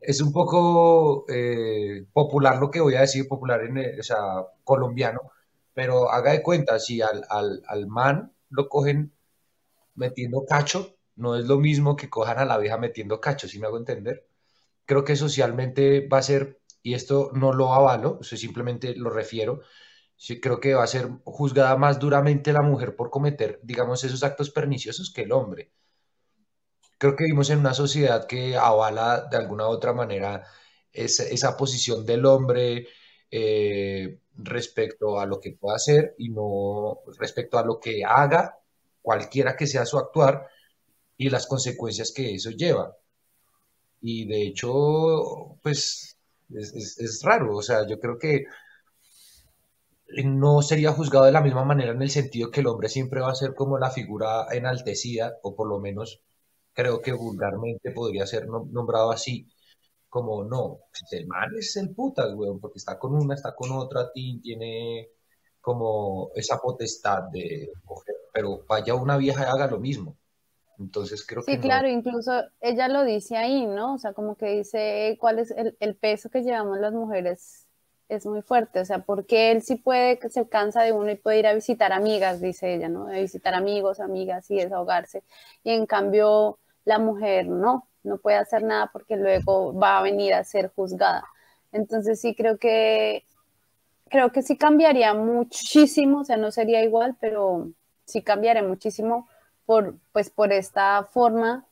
[0.00, 4.18] es un poco eh, popular lo que voy a decir, popular en, eh, o sea,
[4.64, 5.32] colombiano,
[5.74, 9.12] pero haga de cuenta, si al, al, al man lo cogen
[9.94, 13.66] metiendo cacho, no es lo mismo que cojan a la vieja metiendo cacho, si me
[13.66, 14.26] hago entender?
[14.86, 19.60] Creo que socialmente va a ser, y esto no lo avalo, o simplemente lo refiero,
[20.16, 24.22] sí, creo que va a ser juzgada más duramente la mujer por cometer, digamos, esos
[24.24, 25.72] actos perniciosos que el hombre.
[26.98, 30.44] Creo que vivimos en una sociedad que avala de alguna u otra manera
[30.92, 32.88] esa, esa posición del hombre
[33.30, 38.58] eh, respecto a lo que pueda hacer y no respecto a lo que haga,
[39.02, 40.48] cualquiera que sea su actuar
[41.16, 42.96] y las consecuencias que eso lleva.
[44.00, 46.16] Y de hecho, pues
[46.50, 48.44] es, raro, o sea, yo creo que
[50.24, 53.30] no sería juzgado de la misma manera en el sentido que el hombre siempre va
[53.32, 56.22] a ser como la figura enaltecida, o por lo menos
[56.76, 59.48] creo que vulgarmente podría ser nom- nombrado así,
[60.08, 63.72] como no, pues el man es el putas, weón, porque está con una, está con
[63.72, 65.10] otra, tiene
[65.60, 70.16] como esa potestad de coger, pero vaya una vieja y haga lo mismo.
[70.78, 71.60] Entonces creo que Sí, no.
[71.60, 73.94] claro, incluso ella lo dice ahí, ¿no?
[73.94, 77.68] O sea, como que dice cuál es el, el peso que llevamos las mujeres
[78.08, 81.16] es muy fuerte, o sea, porque él sí puede, que se cansa de uno y
[81.16, 83.06] puede ir a visitar amigas, dice ella, ¿no?
[83.06, 85.22] De visitar amigos, amigas y desahogarse.
[85.64, 90.32] Y en cambio, la mujer no, no puede hacer nada porque luego va a venir
[90.32, 91.24] a ser juzgada.
[91.72, 93.26] Entonces sí creo que
[94.08, 97.68] creo que sí cambiaría muchísimo, o sea, no sería igual, pero
[98.04, 99.28] sí cambiaría muchísimo
[99.66, 101.66] por, pues, por esta forma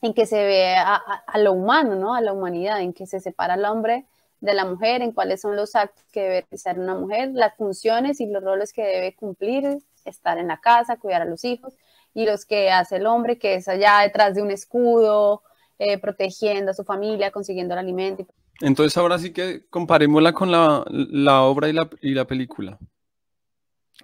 [0.00, 2.14] en que se ve a, a, lo humano, ¿no?
[2.14, 4.06] A la humanidad, en que se separa el hombre
[4.40, 8.20] de la mujer, en cuáles son los actos que debe realizar una mujer, las funciones
[8.20, 11.74] y los roles que debe cumplir, estar en la casa, cuidar a los hijos,
[12.14, 15.42] y los que hace el hombre, que es allá detrás de un escudo,
[15.78, 18.26] eh, protegiendo a su familia, consiguiendo el alimento.
[18.60, 22.78] Entonces ahora sí que comparémosla con la, la obra y la, y la película.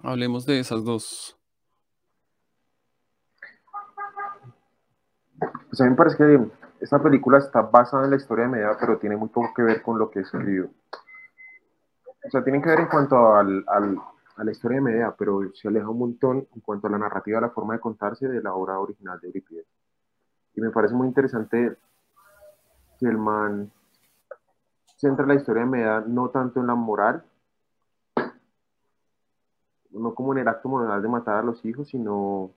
[0.01, 1.37] Hablemos de esas dos.
[5.69, 6.39] Pues a mí me parece que
[6.79, 9.81] esta película está basada en la historia de Medea, pero tiene muy poco que ver
[9.81, 10.69] con lo que escribió.
[12.25, 13.97] O sea, tienen que ver en cuanto al, al,
[14.35, 17.39] a la historia de Medea, pero se aleja un montón en cuanto a la narrativa,
[17.39, 19.65] la forma de contarse de la obra original de Eurípides.
[20.55, 21.77] Y me parece muy interesante
[22.99, 23.71] que el man
[24.97, 27.23] centra la historia de Medea no tanto en la moral,
[29.91, 32.51] no como en el acto moral de matar a los hijos, sino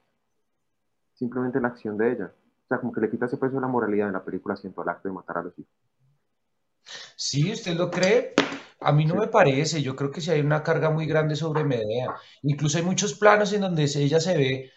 [1.14, 2.32] simplemente la acción de ella.
[2.64, 4.82] O sea, como que le quita ese peso de la moralidad en la película, siento
[4.82, 5.72] el acto de matar a los hijos.
[7.20, 8.32] Sí, ¿usted lo cree?
[8.78, 11.64] A mí no me parece, yo creo que sí hay una carga muy grande sobre
[11.64, 12.14] Medea.
[12.42, 14.70] Incluso hay muchos planos en donde ella se ve,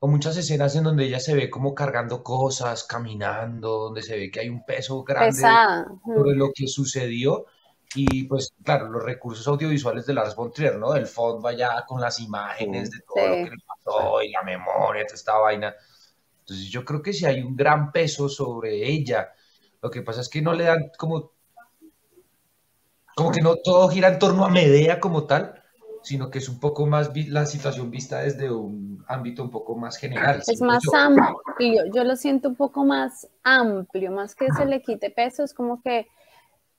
[0.00, 4.28] o muchas escenas en donde ella se ve como cargando cosas, caminando, donde se ve
[4.32, 5.40] que hay un peso grande
[6.04, 7.46] sobre lo que sucedió.
[7.94, 10.96] Y pues, claro, los recursos audiovisuales de Lars von Trier, ¿no?
[10.96, 15.06] El fondo allá con las imágenes de todo lo que le pasó y la memoria,
[15.06, 15.72] toda esta vaina.
[16.40, 19.32] Entonces yo creo que sí hay un gran peso sobre ella.
[19.80, 21.33] Lo que pasa es que no le dan como...
[23.16, 25.62] Como que no todo gira en torno a Medea como tal,
[26.04, 29.96] sino que es un poco más la situación vista desde un ámbito un poco más
[29.96, 30.42] general.
[30.46, 35.10] Es más amplio, yo lo siento un poco más amplio, más que se le quite
[35.10, 36.06] peso, es como que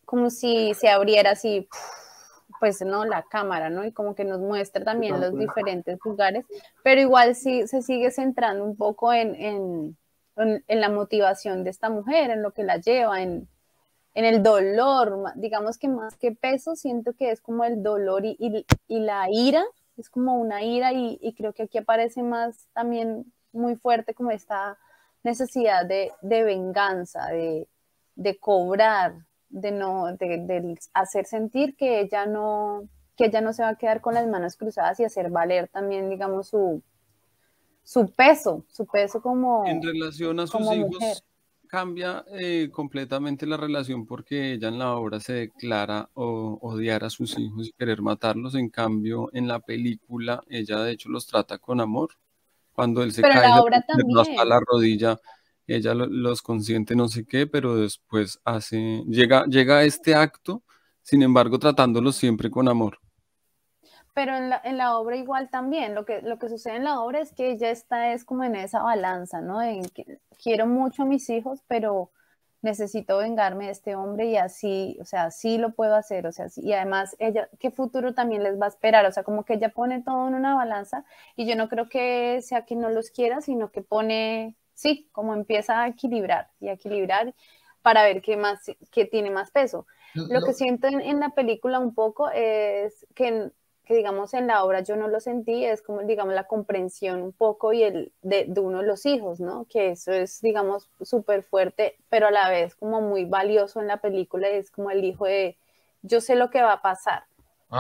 [0.05, 1.67] como si se abriera así,
[2.59, 3.83] pues no, la cámara, ¿no?
[3.83, 6.45] Y como que nos muestra también los diferentes lugares,
[6.83, 9.97] pero igual sí se sigue centrando un poco en, en,
[10.37, 13.49] en, la motivación de esta mujer, en lo que la lleva, en,
[14.15, 18.37] en el dolor, digamos que más que peso, siento que es como el dolor y,
[18.39, 19.63] y, y la ira,
[19.97, 24.31] es como una ira y, y, creo que aquí aparece más también muy fuerte como
[24.31, 24.77] esta
[25.23, 27.67] necesidad de, de venganza, de,
[28.15, 29.15] de cobrar,
[29.49, 34.01] de no, de, hacer sentir que ella no, que ella no se va a quedar
[34.01, 36.81] con las manos cruzadas y hacer valer también, digamos, su,
[37.83, 39.65] su peso, su peso como.
[39.65, 41.23] En relación a sus hijos,
[41.75, 47.09] cambia eh, completamente la relación porque ella en la obra se declara o, odiar a
[47.09, 48.55] sus hijos y querer matarlos.
[48.55, 52.11] En cambio, en la película, ella de hecho los trata con amor.
[52.71, 53.51] Cuando él se cae
[54.17, 55.19] hasta la rodilla,
[55.67, 60.63] ella los consiente no sé qué, pero después hace, llega, llega a este acto,
[61.01, 62.99] sin embargo, tratándolos siempre con amor.
[64.15, 67.01] Pero en la, en la, obra igual también, lo que, lo que sucede en la
[67.01, 69.61] obra es que ella está es como en esa balanza, ¿no?
[69.61, 72.09] En que quiero mucho a mis hijos, pero
[72.61, 76.49] necesito vengarme de este hombre y así, o sea, sí lo puedo hacer, o sea,
[76.49, 79.05] sí, y además ella, ¿qué futuro también les va a esperar?
[79.05, 82.41] O sea, como que ella pone todo en una balanza y yo no creo que
[82.41, 86.73] sea que no los quiera, sino que pone sí, como empieza a equilibrar y a
[86.73, 87.33] equilibrar
[87.81, 88.59] para ver qué más,
[88.91, 89.87] qué tiene más peso.
[90.13, 93.51] Lo, que siento en, la película un poco es que,
[93.85, 97.31] que, digamos, en la obra yo no lo sentí, es como, digamos, la comprensión un
[97.31, 99.65] poco y el de, de uno de los hijos, ¿no?
[99.69, 103.97] Que eso es, digamos, súper fuerte, pero a la vez como muy valioso en la
[103.97, 105.57] película, es como el hijo de,
[106.01, 107.23] yo sé lo que va a pasar,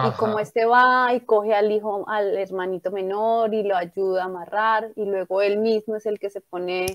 [0.03, 4.25] y como este va y coge al hijo, al hermanito menor y lo ayuda a
[4.25, 6.87] amarrar y luego él mismo es el que se pone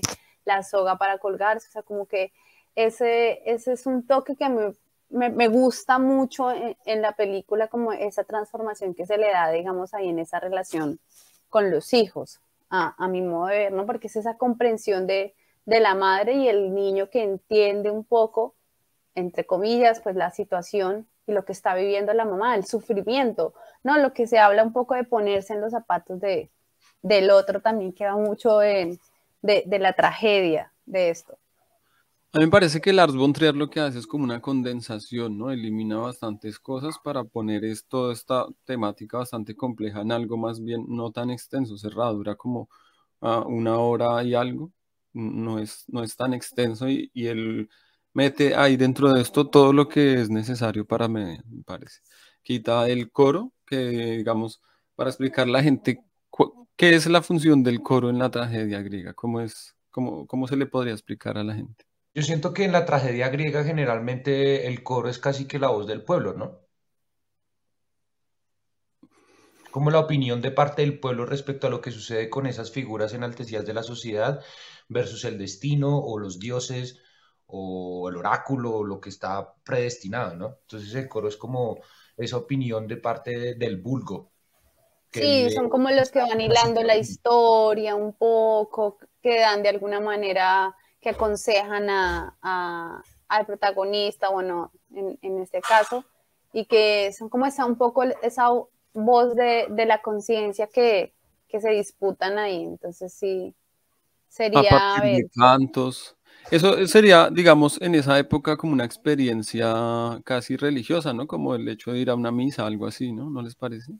[0.45, 2.31] la soga para colgarse, o sea, como que
[2.75, 4.73] ese, ese es un toque que a mí
[5.11, 9.93] me, me gusta mucho en, la película, como esa transformación que se le da, digamos,
[9.93, 10.99] ahí en esa relación
[11.49, 13.85] con los hijos, a, a mi modo de ver, ¿no?
[13.85, 18.55] Porque es esa comprensión de, de la madre y el niño que entiende un poco,
[19.15, 23.97] entre comillas, pues la situación y lo que está viviendo la mamá, el sufrimiento, ¿no?
[23.97, 26.49] Lo que se habla un poco de ponerse en los zapatos de,
[27.01, 28.99] del otro también queda mucho en,
[29.41, 31.37] de, de, la tragedia de esto.
[32.33, 35.37] A mí me parece que Lars von Trier lo que hace es como una condensación,
[35.37, 35.51] ¿no?
[35.51, 41.11] Elimina bastantes cosas para poner esto, esta temática bastante compleja en algo más bien no
[41.11, 42.69] tan extenso, cerrado, dura como
[43.21, 44.71] uh, una hora y algo,
[45.13, 47.69] no es, no es tan extenso y, el
[48.13, 52.01] mete ahí dentro de esto todo lo que es necesario para me, me parece.
[52.43, 53.77] Quita el coro, que
[54.17, 54.61] digamos,
[54.95, 56.01] para explicar a la gente
[56.77, 60.55] qué es la función del coro en la tragedia griega, cómo es, cómo, cómo se
[60.57, 61.90] le podría explicar a la gente.
[62.13, 65.87] Yo siento que en la tragedia griega generalmente el coro es casi que la voz
[65.87, 66.61] del pueblo, ¿no?
[69.71, 73.13] como la opinión de parte del pueblo respecto a lo que sucede con esas figuras
[73.13, 74.41] enaltecidas de la sociedad
[74.89, 76.99] versus el destino o los dioses
[77.47, 80.57] o el oráculo o lo que está predestinado, ¿no?
[80.61, 81.79] Entonces el coro es como
[82.15, 84.31] esa opinión de parte del vulgo.
[85.11, 89.99] Sí, son como los que van hilando la historia un poco, que dan de alguna
[89.99, 96.05] manera, que aconsejan a, al protagonista, bueno, en, en, este caso,
[96.53, 98.49] y que son como esa un poco esa
[98.93, 101.13] voz de, de la conciencia que,
[101.47, 102.63] que, se disputan ahí.
[102.63, 103.53] Entonces sí,
[104.27, 104.97] sería...
[104.97, 106.15] A de cantos.
[106.49, 111.27] Eso sería, digamos, en esa época como una experiencia casi religiosa, ¿no?
[111.27, 113.29] Como el hecho de ir a una misa, algo así, ¿no?
[113.29, 113.93] ¿No les parece?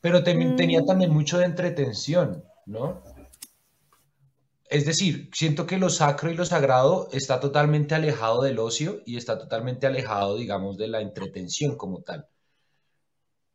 [0.00, 0.86] Pero tenía mm.
[0.86, 3.02] también mucho de entretención, ¿no?
[4.70, 9.16] Es decir, siento que lo sacro y lo sagrado está totalmente alejado del ocio y
[9.16, 12.26] está totalmente alejado, digamos, de la entretención como tal.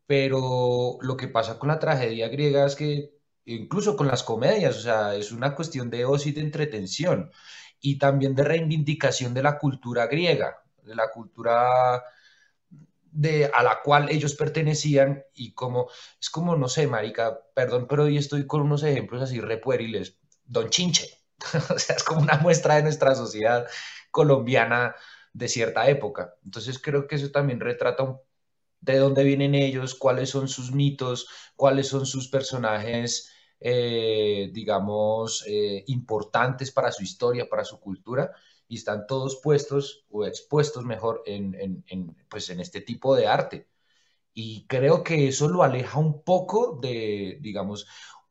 [0.07, 3.11] Pero lo que pasa con la tragedia griega es que
[3.45, 7.31] incluso con las comedias, o sea, es una cuestión de ocio y de entretención
[7.79, 12.03] y también de reivindicación de la cultura griega, de la cultura
[13.11, 18.03] de, a la cual ellos pertenecían y como, es como, no sé, marica, perdón, pero
[18.03, 21.09] hoy estoy con unos ejemplos así repueriles, Don Chinche,
[21.69, 23.67] o sea, es como una muestra de nuestra sociedad
[24.11, 24.95] colombiana
[25.33, 26.35] de cierta época.
[26.43, 28.19] Entonces creo que eso también retrata
[28.81, 35.83] de dónde vienen ellos, cuáles son sus mitos, cuáles son sus personajes, eh, digamos, eh,
[35.87, 38.31] importantes para su historia, para su cultura,
[38.67, 41.23] y están todos puestos o expuestos mejor
[42.29, 43.67] pues en este tipo de arte.
[44.33, 47.87] Y creo que eso lo aleja un poco de, digamos,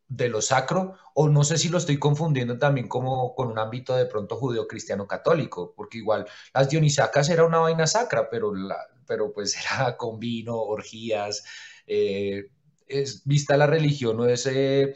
[0.08, 3.96] de lo sacro, o no sé si lo estoy confundiendo también como con un ámbito
[3.96, 9.32] de pronto judeo-cristiano católico, porque igual las dionisacas era una vaina sacra, pero la, pero
[9.32, 11.44] pues era con vino, orgías,
[11.86, 12.50] eh,
[12.86, 14.94] es, vista la religión o ese,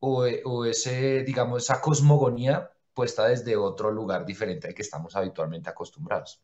[0.00, 6.42] o, ese, digamos, esa cosmogonía puesta desde otro lugar diferente al que estamos habitualmente acostumbrados.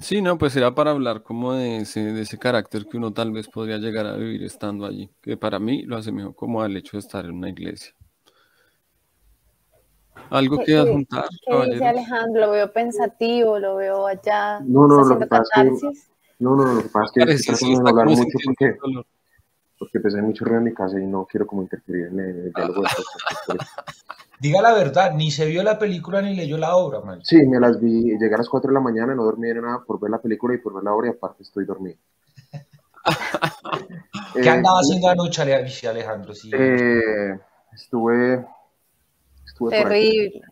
[0.00, 3.30] Sí, no, pues era para hablar como de ese, de ese carácter que uno tal
[3.30, 6.76] vez podría llegar a vivir estando allí, que para mí lo hace mejor como al
[6.76, 7.94] hecho de estar en una iglesia.
[10.30, 11.26] ¿Algo que adjuntar?
[11.46, 12.40] ¿Qué dice Alejandro?
[12.46, 14.60] Lo veo pensativo, lo veo allá.
[14.60, 15.90] No, no, lo que pasa es que,
[16.38, 18.76] no, no, lo que pasa es que estoy hablar mucho porque,
[19.78, 22.52] porque pues hay mucho ruido en mi casa y no quiero como interferir en el
[22.52, 22.82] diálogo.
[24.42, 27.20] Diga la verdad, ni se vio la película ni leyó la obra, man.
[27.22, 30.00] Sí, me las vi, llegué a las 4 de la mañana, no dormí nada por
[30.00, 31.96] ver la película y por ver la obra y aparte estoy dormido.
[34.34, 35.42] ¿Qué andaba eh, haciendo anoche,
[35.86, 36.34] Alejandro?
[36.34, 36.50] Sí.
[36.52, 37.38] Eh,
[37.72, 38.44] estuve
[39.70, 40.42] Terrible.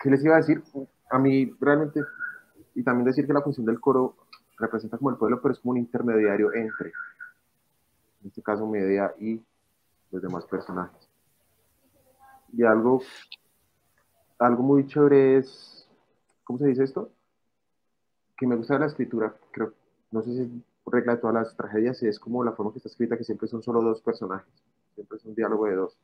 [0.00, 0.62] ¿Qué les iba a decir?
[1.10, 2.00] A mí realmente,
[2.74, 4.16] y también decir que la función del coro
[4.56, 6.92] representa como el pueblo, pero es como un intermediario entre,
[8.22, 9.38] en este caso, Media y
[10.10, 11.01] los demás personajes.
[12.52, 13.02] Y algo,
[14.38, 15.88] algo muy chévere es,
[16.44, 17.10] ¿cómo se dice esto?
[18.36, 19.72] Que me gusta de la escritura, creo,
[20.10, 20.48] no sé si es
[20.86, 23.62] regla de todas las tragedias, es como la forma que está escrita, que siempre son
[23.62, 24.52] solo dos personajes,
[24.94, 25.98] siempre es un diálogo de dos.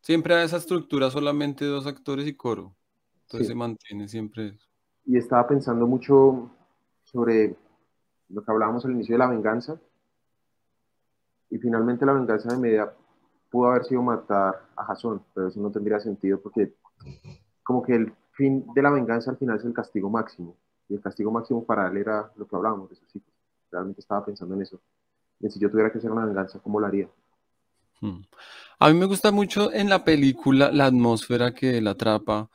[0.00, 2.74] Siempre a esa estructura solamente dos actores y coro.
[3.22, 4.66] Entonces se mantiene siempre eso.
[5.06, 6.50] Y estaba pensando mucho
[7.04, 7.56] sobre
[8.28, 9.80] lo que hablábamos al inicio de la venganza.
[11.50, 12.92] Y finalmente la venganza de Media
[13.50, 16.74] pudo haber sido matar a Jason, pero eso no tendría sentido porque
[17.62, 20.56] como que el fin de la venganza al final es el castigo máximo.
[20.88, 23.32] Y el castigo máximo para él era lo que hablábamos de sus hijos.
[23.70, 24.80] Realmente estaba pensando en eso
[25.48, 27.08] si yo tuviera que hacer una venganza, ¿cómo lo haría?
[28.00, 28.22] Hmm.
[28.78, 32.50] A mí me gusta mucho en la película la atmósfera que la atrapa,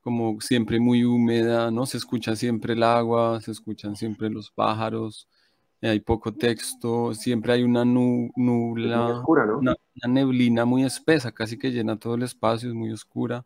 [0.00, 1.86] como siempre muy húmeda, ¿no?
[1.86, 5.28] Se escucha siempre el agua, se escuchan siempre los pájaros,
[5.88, 9.22] hay poco texto, siempre hay una nubla,
[9.58, 13.44] una, neblina muy espesa, casi que llena todo el espacio, es muy oscura.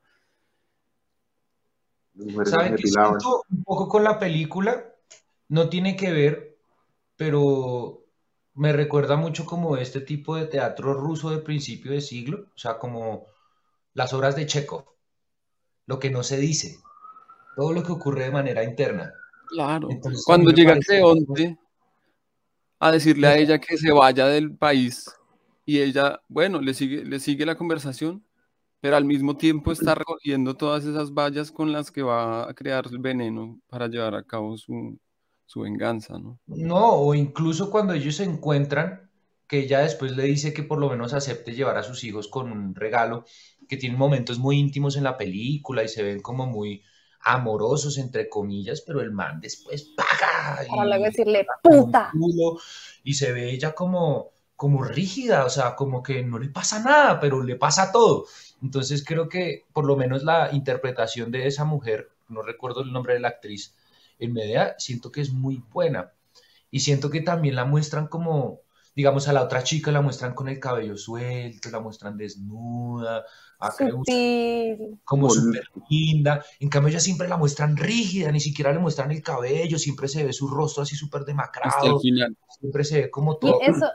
[2.44, 4.85] ¿Saben qué siento un poco con la película?
[5.48, 6.59] No tiene que ver,
[7.16, 8.05] pero
[8.55, 12.79] me recuerda mucho como este tipo de teatro ruso de principio de siglo, o sea,
[12.79, 13.27] como
[13.94, 14.85] las obras de Chekhov,
[15.87, 16.79] lo que no se dice,
[17.56, 19.12] todo lo que ocurre de manera interna.
[19.48, 19.88] Claro,
[20.25, 21.58] cuando llega Creonte
[22.81, 25.04] a decirle a ella que se vaya del país
[25.64, 28.24] y ella, bueno, le sigue, le sigue la conversación,
[28.81, 32.87] pero al mismo tiempo está recogiendo todas esas vallas con las que va a crear
[32.90, 34.98] el veneno para llevar a cabo su,
[35.44, 36.40] su venganza, ¿no?
[36.46, 39.10] No, o incluso cuando ellos se encuentran,
[39.46, 42.50] que ella después le dice que por lo menos acepte llevar a sus hijos con
[42.50, 43.24] un regalo,
[43.68, 46.83] que tienen momentos muy íntimos en la película y se ven como muy
[47.23, 50.66] amorosos, entre comillas, pero el man después paga.
[50.68, 52.10] Para luego y, decirle, puta.
[52.12, 52.60] culo,
[53.04, 57.21] y se ve ella como, como rígida, o sea, como que no le pasa nada,
[57.21, 58.27] pero le pasa todo.
[58.62, 63.14] Entonces creo que por lo menos la interpretación de esa mujer, no recuerdo el nombre
[63.14, 63.75] de la actriz,
[64.18, 66.12] en Medea, siento que es muy buena.
[66.71, 68.60] Y siento que también la muestran como,
[68.94, 73.25] digamos, a la otra chica la muestran con el cabello suelto, la muestran desnuda,
[73.69, 74.98] Sutil.
[75.04, 76.44] como súper linda.
[76.61, 80.25] En cambio, ella siempre la muestran rígida, ni siquiera le muestran el cabello, siempre se
[80.25, 82.37] ve su rostro así súper Hasta el demacrado, final.
[82.58, 83.87] siempre se ve como Y todo, eso,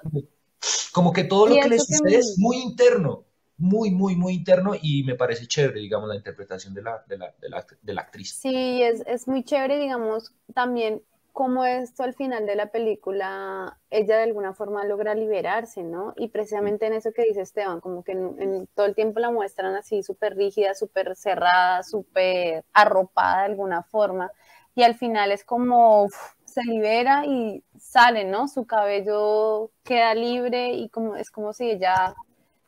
[0.91, 3.25] como que todo y lo que le que sucede es muy interno,
[3.57, 7.33] muy, muy, muy interno y me parece chévere, digamos, la interpretación de la, de la,
[7.41, 8.35] de la, de la actriz.
[8.35, 11.01] Sí, es, es muy chévere, digamos, también
[11.35, 16.13] como esto al final de la película, ella de alguna forma logra liberarse, ¿no?
[16.15, 19.75] Y precisamente en eso que dice Esteban, como que en, todo el tiempo la muestran
[19.75, 24.31] así súper rígida, súper cerrada, súper arropada de alguna forma,
[24.75, 26.07] y al final es como
[26.45, 28.47] se libera y sale, ¿no?
[28.47, 32.15] Su cabello queda libre y como es como si ella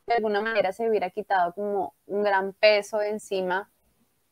[0.06, 3.70] de alguna manera se hubiera quitado como un gran peso de encima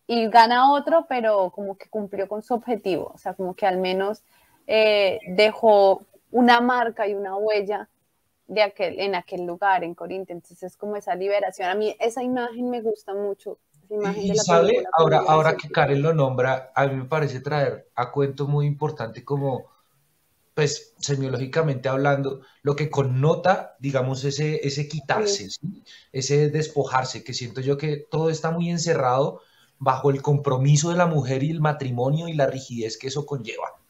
[0.06, 3.78] y gana otro, pero como que cumplió con su objetivo, o sea, como que al
[3.78, 4.22] menos
[4.66, 7.88] eh, dejó una marca y una huella
[8.46, 12.22] de aquel, en aquel lugar, en Corinto, entonces es como esa liberación, a mí esa
[12.22, 16.14] imagen me gusta mucho, esa imagen Y, de la película, ahora, ahora que Karen lo
[16.14, 19.66] nombra, a mí me parece traer a cuento muy importante como,
[20.54, 25.82] pues, semiológicamente hablando, lo que connota, digamos, ese, ese quitarse, ¿sí?
[26.12, 29.40] ese despojarse, que siento yo que todo está muy encerrado
[29.78, 33.80] bajo el compromiso de la mujer y el matrimonio y la rigidez que eso conlleva.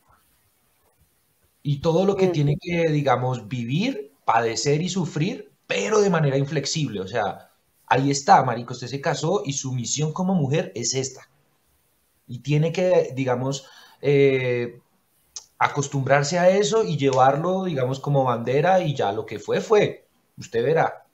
[1.63, 2.33] Y todo lo que Mm.
[2.33, 7.01] tiene que, digamos, vivir, padecer y sufrir, pero de manera inflexible.
[7.01, 7.51] O sea,
[7.87, 11.29] ahí está, marico, usted se casó y su misión como mujer es esta.
[12.27, 13.67] Y tiene que, digamos,
[14.03, 14.81] eh,
[15.59, 20.09] acostumbrarse a eso y llevarlo, digamos, como bandera y ya lo que fue, fue.
[20.39, 21.06] Usted verá.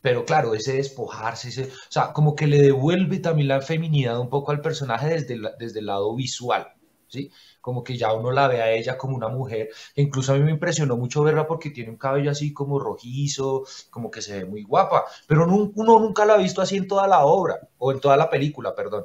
[0.00, 4.28] Pero claro, ese despojarse, ese, o sea, como que le devuelve también la feminidad un
[4.30, 6.68] poco al personaje desde desde el lado visual,
[7.08, 7.30] ¿sí?
[7.60, 9.68] Como que ya uno la ve a ella como una mujer.
[9.96, 13.64] E incluso a mí me impresionó mucho verla porque tiene un cabello así como rojizo,
[13.90, 16.86] como que se ve muy guapa, pero no- uno nunca la ha visto así en
[16.88, 19.04] toda la obra, o en toda la película, perdón.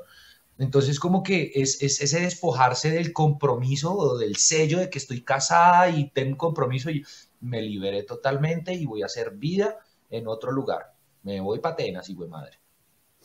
[0.58, 5.24] Entonces, como que es, es ese despojarse del compromiso o del sello de que estoy
[5.24, 7.04] casada y tengo compromiso y
[7.40, 9.78] me liberé totalmente y voy a hacer vida
[10.12, 10.94] en otro lugar.
[11.24, 12.60] Me voy para Atenas, hijo de madre.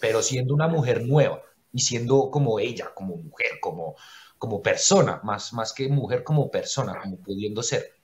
[0.01, 3.97] Pero siendo una mujer nueva y siendo como ella, como mujer, como,
[4.39, 7.97] como persona, más, más que mujer, como persona, como pudiendo ser.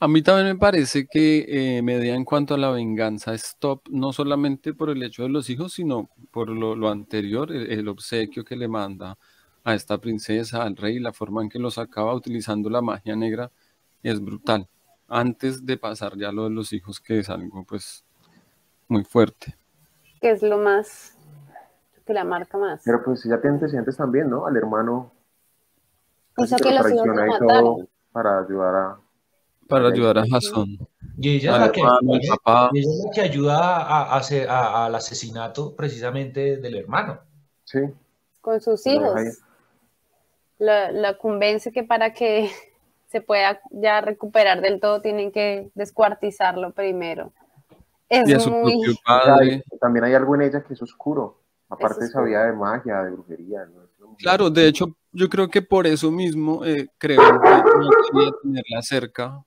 [0.00, 3.88] A mí también me parece que eh, Medea en cuanto a la venganza es top,
[3.90, 7.88] no solamente por el hecho de los hijos, sino por lo, lo anterior, el, el
[7.88, 9.16] obsequio que le manda
[9.62, 13.50] a esta princesa, al rey, la forma en que los acaba utilizando la magia negra
[14.02, 14.68] es brutal.
[15.08, 18.04] Antes de pasar ya lo de los hijos, que es algo pues
[18.88, 19.56] muy fuerte.
[20.20, 21.16] que es lo más,
[22.06, 22.82] que la marca más.
[22.84, 24.46] Pero pues ella tiene antecedentes también, ¿no?
[24.46, 25.12] Al hermano
[26.36, 27.48] Hizo casi que lo los hijos traiciona lo y todo
[27.78, 27.88] mataran.
[28.12, 29.00] para ayudar a...
[29.68, 30.78] Para ayudar a Jasón,
[31.18, 32.70] Y ella la que, hermano, al papá.
[32.74, 37.20] y ella es la que ayuda a, a al asesinato precisamente del hermano.
[37.64, 37.78] Sí,
[38.42, 39.14] con sus hijos.
[40.58, 42.50] La, la convence que para que
[43.14, 47.32] se pueda ya recuperar del todo tienen que descuartizarlo primero.
[48.08, 48.72] Es Y a su muy...
[48.72, 49.62] propio padre.
[49.80, 51.40] también hay algo en ella que es oscuro.
[51.68, 52.24] Aparte oscuro.
[52.24, 53.68] sabía de magia, de brujería.
[54.18, 58.82] Claro, de hecho, yo creo que por eso mismo eh, creo que no quería tenerla
[58.82, 59.44] cerca,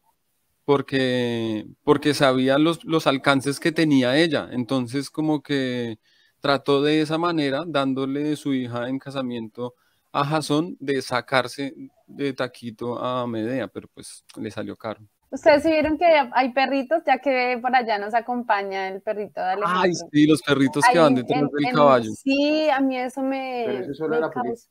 [0.63, 4.47] porque, porque sabía los, los alcances que tenía ella.
[4.49, 5.99] Entonces, como que
[6.39, 9.75] trató de esa manera, dándole su hija en casamiento
[10.11, 11.73] a Jasón, de sacarse
[12.07, 15.01] de taquito a Medea, pero pues le salió caro.
[15.29, 19.47] Ustedes sí vieron que hay perritos, ya que por allá nos acompaña el perrito de
[19.47, 19.81] Alejandro.
[19.83, 22.11] Ay, sí, los perritos que Ahí van detrás en- del en- caballo.
[22.13, 23.63] Sí, a mí eso me.
[23.67, 24.69] Pero eso es solo me en la causa-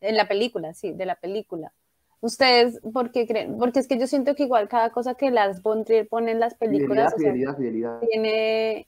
[0.00, 1.72] En la película, sí, de la película.
[2.20, 3.58] Ustedes, ¿por qué creen?
[3.58, 6.38] Porque es que yo siento que igual cada cosa que las Von Trier pone en
[6.40, 8.00] las películas, Fidelidad, o sea, fidelidad, fidelidad.
[8.08, 8.86] tiene,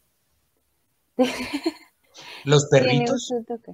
[2.44, 3.32] Los perritos,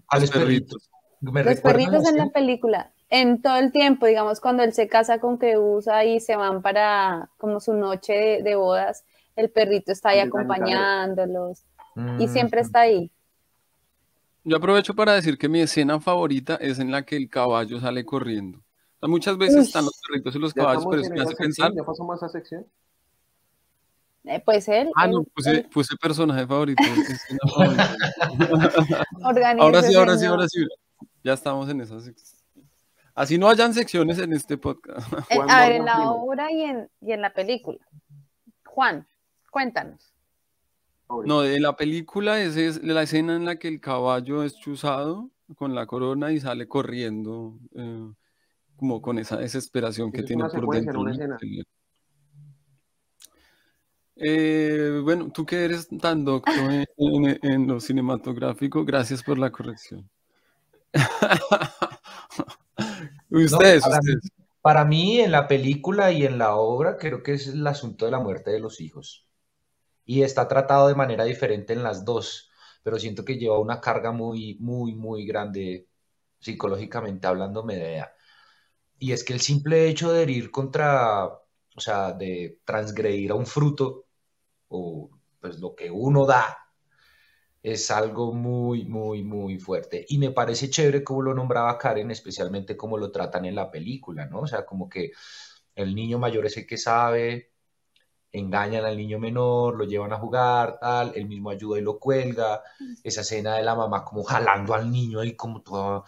[0.08, 0.90] a los Los perritos.
[1.32, 5.18] Me Los perritos en la película, en todo el tiempo, digamos, cuando él se casa
[5.20, 9.04] con Creusa y se van para como su noche de, de bodas,
[9.36, 11.64] el perrito está ahí acompañándolos
[12.18, 12.64] y siempre Mm.
[12.64, 13.10] está ahí.
[14.44, 18.04] Yo aprovecho para decir que mi escena favorita es en la que el caballo sale
[18.04, 18.58] corriendo.
[18.58, 18.62] O
[19.00, 19.62] sea, muchas veces Uy.
[19.62, 21.72] están los perritos y los caballos, pero eso me esa hace sección, pensar.
[21.74, 22.66] ya pasamos a esa sección.
[24.26, 26.82] Eh, pues él, Ah, él- no, puse, él puse personaje favorito.
[29.24, 30.66] organiza Ahora sí, ahora sí, ahora sí.
[31.24, 32.10] Ya estamos en esas.
[33.14, 34.98] Así no hayan secciones en este podcast.
[35.30, 37.78] Eh, a ver, en la obra y en, y en la película.
[38.66, 39.06] Juan,
[39.50, 40.12] cuéntanos.
[41.24, 45.30] No, en la película esa es la escena en la que el caballo es chuzado
[45.56, 48.10] con la corona y sale corriendo, eh,
[48.76, 51.04] como con esa desesperación que es tiene por dentro.
[54.16, 59.50] Eh, bueno, tú que eres tan docto en, en- en lo cinematográfico, gracias por la
[59.50, 60.08] corrección.
[63.30, 64.30] Ustedes, para mí- ustedes.
[64.62, 68.10] Para mí, en la película y en la obra, creo que es el asunto de
[68.12, 69.28] la muerte de los hijos.
[70.06, 72.50] Y está tratado de manera diferente en las dos,
[72.84, 75.88] pero siento que lleva una carga muy, muy, muy grande
[76.40, 78.12] psicológicamente hablando Medea.
[78.98, 83.46] Y es que el simple hecho de herir contra, o sea, de transgredir a un
[83.46, 84.06] fruto,
[84.68, 86.58] o pues lo que uno da,
[87.64, 90.04] es algo muy, muy, muy fuerte.
[90.10, 94.26] Y me parece chévere como lo nombraba Karen, especialmente como lo tratan en la película,
[94.26, 94.40] ¿no?
[94.40, 95.12] O sea, como que
[95.74, 97.52] el niño mayor es el que sabe,
[98.32, 102.62] engañan al niño menor, lo llevan a jugar, tal, él mismo ayuda y lo cuelga,
[103.02, 106.04] esa escena de la mamá como jalando al niño ahí como toda...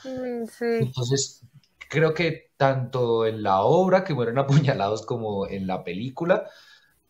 [0.60, 1.42] Entonces,
[1.88, 6.50] creo que tanto en la obra que mueren apuñalados como en la película,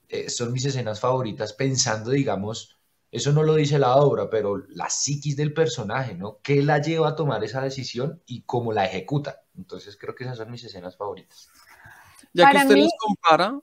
[0.08, 2.75] eh, son mis escenas favoritas pensando, digamos,
[3.10, 6.38] eso no lo dice la obra, pero la psiquis del personaje, ¿no?
[6.42, 9.42] ¿Qué la lleva a tomar esa decisión y cómo la ejecuta?
[9.56, 11.48] Entonces, creo que esas son mis escenas favoritas.
[12.32, 13.58] Ya que usted mí- los compara,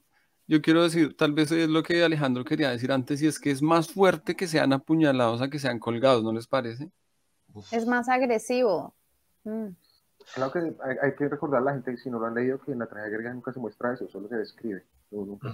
[0.48, 3.52] yo quiero decir, tal vez es lo que Alejandro quería decir antes, y es que
[3.52, 6.92] es más fuerte que sean apuñalados a que sean colgados, ¿no les parece?
[7.54, 7.72] Uf.
[7.72, 8.96] Es más agresivo.
[9.44, 9.68] Mm.
[10.34, 12.72] Claro que hay, hay que recordar a la gente, si no lo han leído, que
[12.72, 14.84] en la tragedia griega nunca se muestra eso, solo se describe.
[15.12, 15.52] nunca.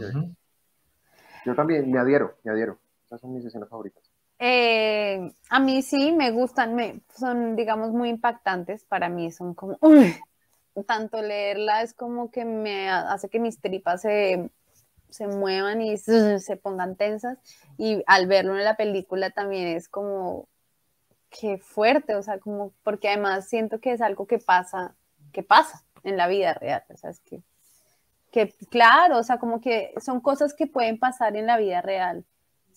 [1.45, 2.79] Yo también me adhiero, me adhiero.
[3.09, 4.03] Esas son mis escenas favoritas.
[4.39, 8.85] Eh, a mí sí me gustan, me, son, digamos, muy impactantes.
[8.85, 9.77] Para mí son como,
[10.87, 14.49] tanto leerla es como que me ha- hace que mis tripas se,
[15.09, 17.37] se muevan y se pongan tensas.
[17.77, 20.47] Y al verlo en la película también es como,
[21.29, 24.95] qué fuerte, o sea, como, porque además siento que es algo que pasa,
[25.33, 27.43] que pasa en la vida real, o sea, es que,
[28.31, 32.25] que claro, o sea, como que son cosas que pueden pasar en la vida real.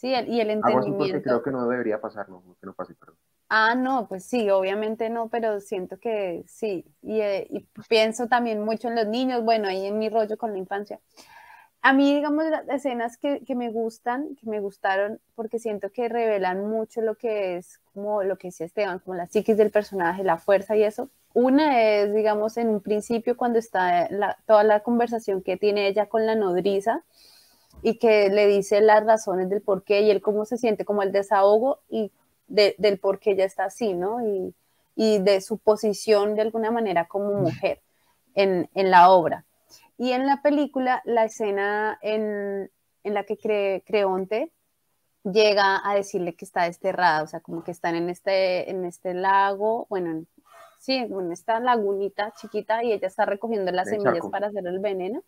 [0.03, 1.23] Sí, el- y el Hago así porque entendimiento.
[1.23, 3.17] creo que no debería pasar, no, que no pase, perdón.
[3.55, 6.87] Ah, no, pues sí, obviamente no, pero siento que sí.
[7.03, 10.53] Y, eh, y pienso también mucho en los niños, bueno, ahí en mi rollo con
[10.53, 11.01] la infancia.
[11.83, 16.09] A mí, digamos, las escenas que, que me gustan, que me gustaron, porque siento que
[16.09, 20.25] revelan mucho lo que es, como lo que decía Esteban, como la psiquis del personaje,
[20.25, 21.11] la fuerza y eso.
[21.35, 26.07] Una es, digamos, en un principio cuando está la- toda la conversación que tiene ella
[26.09, 27.05] con la nodriza
[27.83, 31.03] y que le dice las razones del por qué y él cómo se siente, como
[31.03, 32.11] el desahogo y
[32.49, 34.27] de- del por qué ella está así, ¿no?
[34.27, 34.55] Y,
[34.95, 37.81] y de su posición de alguna manera como mujer
[38.35, 39.45] en, en la obra.
[39.99, 42.71] Y en la película, la escena en,
[43.05, 44.51] en la que Cre- Creonte
[45.25, 49.15] llega a decirle que está desterrada, o sea, como que están en este, en este
[49.15, 50.27] lago, bueno, en-
[50.79, 54.81] sí, en esta lagunita chiquita y ella está recogiendo las El semillas para hacer el
[54.81, 55.23] veneno.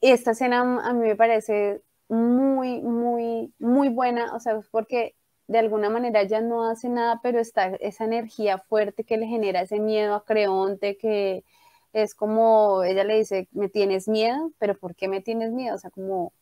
[0.00, 5.14] Esta escena a mí me parece muy, muy, muy buena, o sea, porque
[5.48, 9.62] de alguna manera ella no hace nada, pero está esa energía fuerte que le genera
[9.62, 11.44] ese miedo a Creonte, que
[11.92, 15.76] es como, ella le dice, me tienes miedo, pero ¿por qué me tienes miedo?
[15.76, 16.32] O sea, como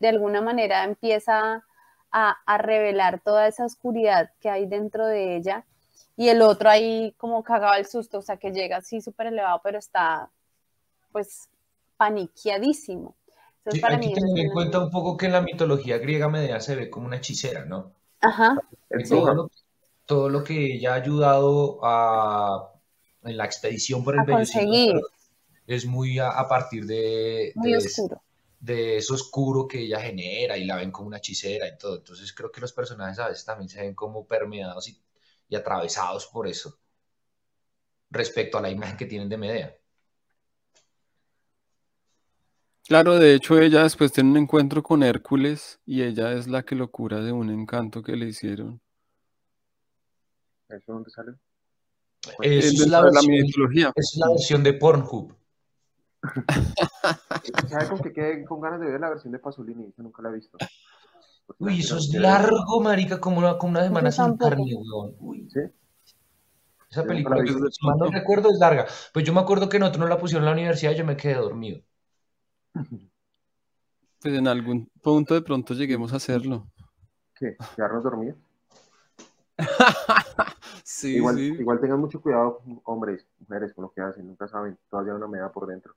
[0.00, 1.64] de alguna manera empieza
[2.10, 5.64] a, a revelar toda esa oscuridad que hay dentro de ella
[6.16, 9.60] y el otro ahí como cagaba el susto, o sea, que llega así súper elevado,
[9.64, 10.30] pero está
[11.12, 11.48] pues
[12.02, 13.16] paniqueadísimo.
[13.58, 15.98] Entonces, Sí, para hay que mí tener en cuenta un poco que en la mitología
[15.98, 17.94] griega Medea se ve como una hechicera, ¿no?
[18.20, 18.56] Ajá,
[18.90, 19.50] El Y todo lo,
[20.06, 22.72] todo lo que ella ha ayudado a,
[23.24, 25.00] en la expedición por el conseguir.
[25.66, 28.22] es muy a, a partir de, muy de, oscuro.
[28.60, 31.96] de eso oscuro que ella genera y la ven como una hechicera y todo.
[31.98, 35.02] Entonces creo que los personajes a veces también se ven como permeados y,
[35.48, 36.78] y atravesados por eso
[38.10, 39.76] respecto a la imagen que tienen de Medea.
[42.92, 46.74] Claro, de hecho ella después tiene un encuentro con Hércules y ella es la que
[46.74, 48.82] lo cura de un encanto que le hicieron.
[50.68, 51.32] ¿Eso dónde sale?
[52.42, 53.32] Es es la versión,
[53.96, 55.34] es la versión de Pornhub.
[57.70, 59.86] ¿Sabe con qué quedé con ganas de ver la versión de Pasolini?
[59.96, 60.58] Yo nunca la he visto.
[60.58, 65.16] Pues Uy, eso es largo, marica, como una, como una semana sin carne, weón.
[65.18, 65.60] Uy, ¿Sí?
[66.90, 67.42] esa película,
[67.96, 68.86] no recuerdo, es larga.
[69.14, 71.16] Pues yo me acuerdo que nosotros no la pusieron en la universidad y yo me
[71.16, 71.80] quedé dormido.
[72.74, 76.68] Pues en algún punto de pronto lleguemos a hacerlo.
[77.34, 77.56] ¿Qué?
[77.76, 78.38] ¿Quedarnos dormidos?
[80.84, 81.42] Sí, igual, sí.
[81.58, 85.50] igual tengan mucho cuidado, hombres, mujeres, con lo que hacen, nunca saben, todavía una medida
[85.50, 85.94] por dentro.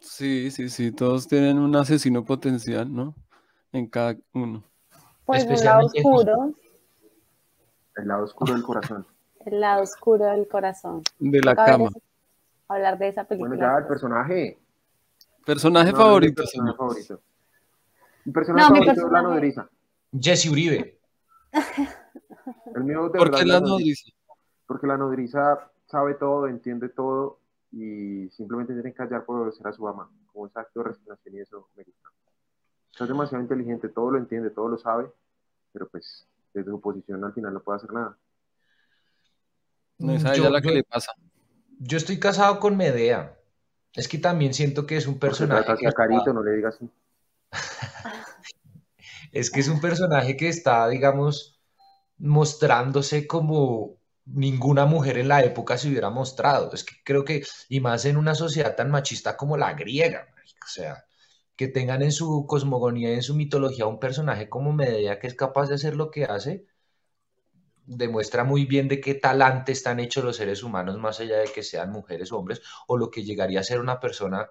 [0.00, 3.14] Sí, sí, sí, todos tienen un asesino potencial, ¿no?
[3.72, 4.62] En cada uno.
[5.24, 6.54] Pues un lado oscuro,
[7.96, 9.06] El lado oscuro del corazón.
[9.46, 11.02] el lado oscuro del corazón.
[11.18, 11.90] De la cama.
[12.72, 13.48] Hablar de esa película.
[13.56, 14.58] Bueno, ya, el personaje.
[15.44, 17.20] Personaje No, mi favorito, personaje favorito.
[18.24, 19.68] Mi personaje No, mi favorito es la nodriza.
[20.20, 20.98] Jesse Uribe.
[22.74, 24.10] El mío de ¿Por verdad qué la nodriza.
[24.66, 27.38] Porque la nodriza sabe todo, entiende todo
[27.72, 30.08] y simplemente tiene que callar por obedecer a su mamá.
[30.32, 32.08] Como ese acto de resignación y eso me gusta.
[33.00, 35.10] Es demasiado inteligente, todo lo entiende, todo lo sabe,
[35.72, 38.16] pero pues desde su posición al final no puede hacer nada.
[39.98, 41.12] No es a Yo- ella la que yo- le pasa.
[41.84, 43.36] Yo estoy casado con Medea.
[43.94, 45.64] Es que también siento que es un personaje.
[45.78, 46.78] que está- Carito, no le digas
[49.32, 51.60] Es que es un personaje que está, digamos,
[52.18, 56.70] mostrándose como ninguna mujer en la época se hubiera mostrado.
[56.72, 60.28] Es que creo que, y más en una sociedad tan machista como la griega,
[60.64, 61.04] o sea,
[61.56, 65.34] que tengan en su cosmogonía y en su mitología un personaje como Medea que es
[65.34, 66.66] capaz de hacer lo que hace,
[67.86, 71.62] demuestra muy bien de qué talante están hechos los seres humanos, más allá de que
[71.62, 74.50] sean mujeres o hombres, o lo que llegaría a ser una persona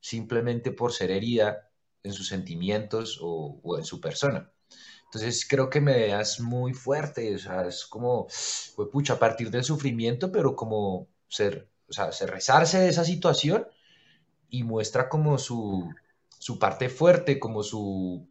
[0.00, 1.70] simplemente por ser herida
[2.02, 4.50] en sus sentimientos o, en su persona.
[5.06, 8.26] Entonces creo que Medea es muy fuerte, o sea, es como,
[8.76, 13.04] pues, pucha, a partir del sufrimiento, pero como ser, o sea, se rezarse de esa
[13.04, 13.66] situación
[14.48, 15.88] y muestra como su,
[16.46, 18.28] su parte fuerte, como su,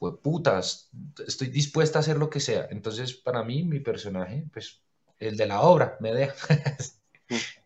[0.00, 0.90] pues, putas,
[1.24, 2.66] estoy dispuesta a hacer lo que sea.
[2.70, 4.82] Entonces, para mí, mi personaje, pues,
[5.20, 6.34] el de la obra, Medea.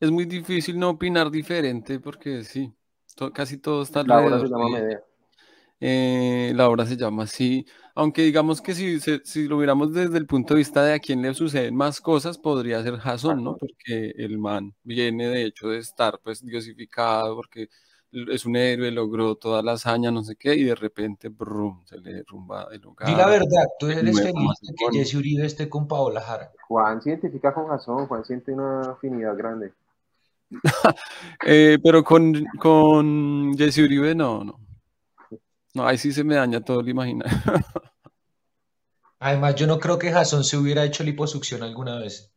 [0.00, 2.72] Es muy difícil no opinar diferente porque sí,
[3.14, 4.68] to- casi todo está La obra se llama.
[4.70, 5.00] Medea.
[5.78, 7.64] Eh, la obra se llama así,
[8.00, 11.20] aunque digamos que si, si lo miramos desde el punto de vista de a quién
[11.20, 13.58] le suceden más cosas, podría ser Jasón, ¿no?
[13.58, 17.68] Porque el man viene de hecho de estar pues diosificado, porque
[18.10, 21.98] es un héroe, logró toda la hazaña, no sé qué, y de repente, brum, se
[21.98, 23.06] le derrumba el hogar.
[23.06, 24.98] Di la verdad, tú eres Nuevo feliz de que.
[24.98, 26.50] Jesse Uribe esté con Paola Jara.
[26.68, 29.74] Juan se identifica con Jason, Juan siente una afinidad grande.
[31.46, 34.58] Eh, pero con, con Jesse Uribe, no, no.
[35.74, 37.36] No, ahí sí se me daña todo el imaginario.
[39.20, 42.32] Además, yo no creo que Jason se hubiera hecho liposucción alguna vez.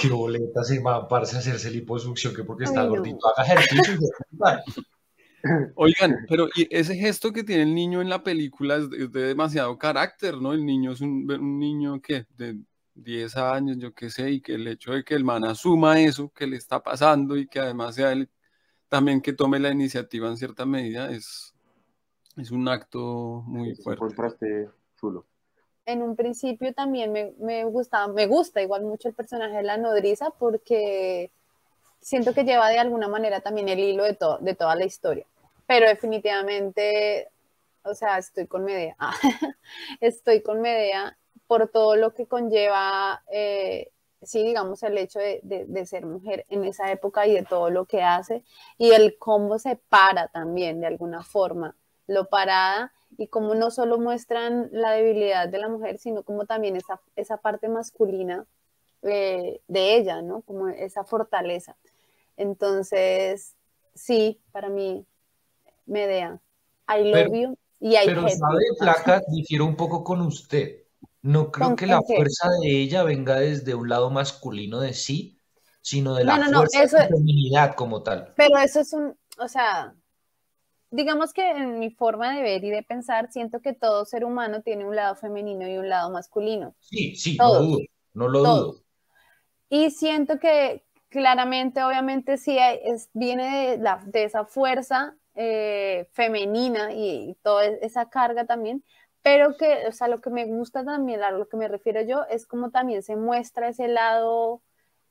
[0.00, 2.90] Qué boleta se va a pararse a hacerse liposucción que porque está Ay, no.
[2.90, 3.26] gordito.
[3.36, 3.98] Haga ejercicio.
[5.76, 9.22] Oigan, pero y ese gesto que tiene el niño en la película es, es de
[9.22, 10.52] demasiado carácter, ¿no?
[10.52, 12.58] El niño es un, un niño que de
[12.94, 16.30] 10 años, yo qué sé, y que el hecho de que el man asuma eso
[16.34, 18.28] que le está pasando y que además sea él
[18.88, 21.54] también que tome la iniciativa en cierta medida es,
[22.36, 23.98] es un acto muy Es un fuerte.
[23.98, 25.26] contraste chulo.
[25.86, 29.78] en un principio también me, me gustaba, me gusta igual mucho el personaje de la
[29.78, 31.30] nodriza porque
[32.00, 35.26] siento que lleva de alguna manera también el hilo de, to- de toda la historia.
[35.66, 37.28] Pero definitivamente,
[37.84, 38.96] o sea, estoy con Medea.
[40.00, 41.16] Estoy con Medea
[41.46, 43.90] por todo lo que conlleva, eh,
[44.22, 47.70] sí, digamos, el hecho de, de- de ser mujer en esa época y de todo
[47.70, 48.42] lo que hace
[48.76, 53.98] y el cómo se para también de alguna forma, lo parada y cómo no solo
[53.98, 58.44] muestran la debilidad de la mujer, sino como también esa, esa parte masculina
[59.02, 60.42] eh, de ella, ¿no?
[60.42, 61.76] Como esa fortaleza.
[62.36, 63.54] Entonces,
[63.94, 65.04] sí, para mí,
[65.86, 66.40] Medea,
[66.88, 68.76] I love Pero- you y I Pero sabe, you.
[68.78, 70.82] Flaca, difiero un poco con usted.
[71.22, 75.40] No creo ¿Con- que la fuerza de ella venga desde un lado masculino de sí,
[75.80, 78.34] sino de la No, no, no, fuerza eso de es- feminidad como tal.
[78.36, 79.94] Pero eso es un, o sea,
[80.90, 84.62] digamos que en mi forma de ver y de pensar, siento que todo ser humano
[84.62, 86.74] tiene un lado femenino y un lado masculino.
[86.80, 87.62] Sí, sí, no Todos.
[87.62, 87.78] dudo,
[88.14, 88.84] no lo dudo.
[89.70, 96.92] Y siento que claramente, obviamente, sí es, viene de, la- de esa fuerza eh, femenina
[96.92, 98.84] y, y toda esa carga también,
[99.22, 102.24] pero que, o sea, lo que me gusta también, a lo que me refiero yo,
[102.30, 104.62] es como también se muestra ese lado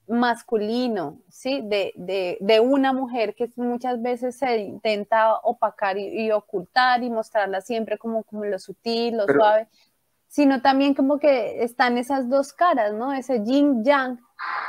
[0.08, 1.62] masculino, ¿sí?
[1.64, 7.10] De, de, de una mujer que muchas veces se intenta opacar y, y ocultar y
[7.10, 9.68] mostrarla siempre como, como lo sutil, lo Pero- suave,
[10.28, 13.14] sino también como que están esas dos caras, ¿no?
[13.14, 14.18] Ese yin yang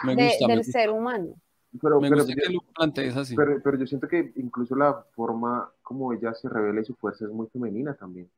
[0.05, 1.35] de- gusta, del ser humano.
[1.81, 3.37] Pero, Me pero, gusta que lo plantees así.
[3.37, 7.25] pero, pero yo siento que incluso la forma como ella se revela y su fuerza
[7.27, 8.29] es muy femenina también.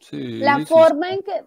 [0.00, 1.44] Sí, La sí, forma en que,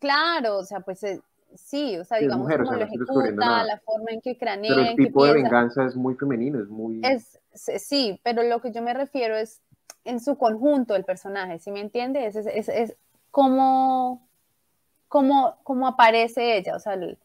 [0.00, 1.20] claro, o sea, pues eh,
[1.54, 4.36] sí, o sea, Sí, digamos mujer, o como sea, lo ejecuta, la forma en que
[4.38, 5.42] Pero el que tipo de piensa.
[5.42, 7.02] venganza es muy femenino, es muy...
[7.02, 9.60] Es, sí, pero lo que yo me refiero es
[10.04, 12.36] en su conjunto el personaje, ¿sí me entiendes?
[12.36, 12.96] Es, es, es
[13.30, 14.26] cómo,
[15.08, 17.18] cómo, cómo aparece ella, o sea, el-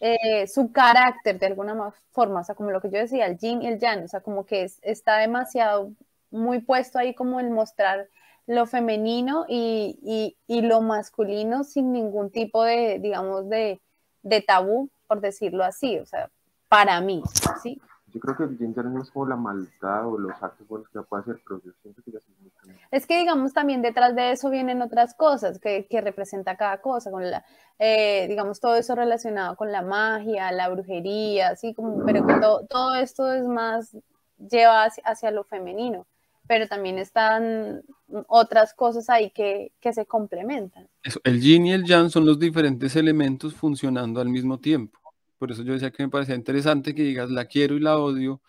[0.00, 3.38] eh, su carácter de alguna ma- forma, o sea, como lo que yo decía, el
[3.38, 5.92] yin y el yang, o sea, como que es- está demasiado
[6.30, 8.08] muy puesto ahí como el mostrar
[8.46, 13.80] lo femenino y, y- y lo masculino sin ningún tipo de, digamos, de,
[14.22, 16.30] de tabú, por decirlo así, o sea,
[16.68, 17.22] para mí,
[17.62, 17.80] ¿sí?
[18.08, 21.22] Yo creo que yang no es como la maldad o los actos buenos que puede
[21.22, 22.52] hacer, pero yo siento que es muy.
[22.90, 27.10] Es que, digamos, también detrás de eso vienen otras cosas que, que representa cada cosa,
[27.10, 27.42] con la,
[27.78, 32.66] eh, digamos, todo eso relacionado con la magia, la brujería, así como, pero que todo,
[32.66, 33.96] todo esto es más,
[34.36, 36.06] lleva hacia, hacia lo femenino,
[36.52, 37.82] pero también están
[38.28, 40.86] otras cosas ahí que, que se complementan.
[41.02, 45.00] Eso, el yin y el yang son los diferentes elementos funcionando al mismo tiempo.
[45.38, 48.42] Por eso yo decía que me parecía interesante que digas la quiero y la odio,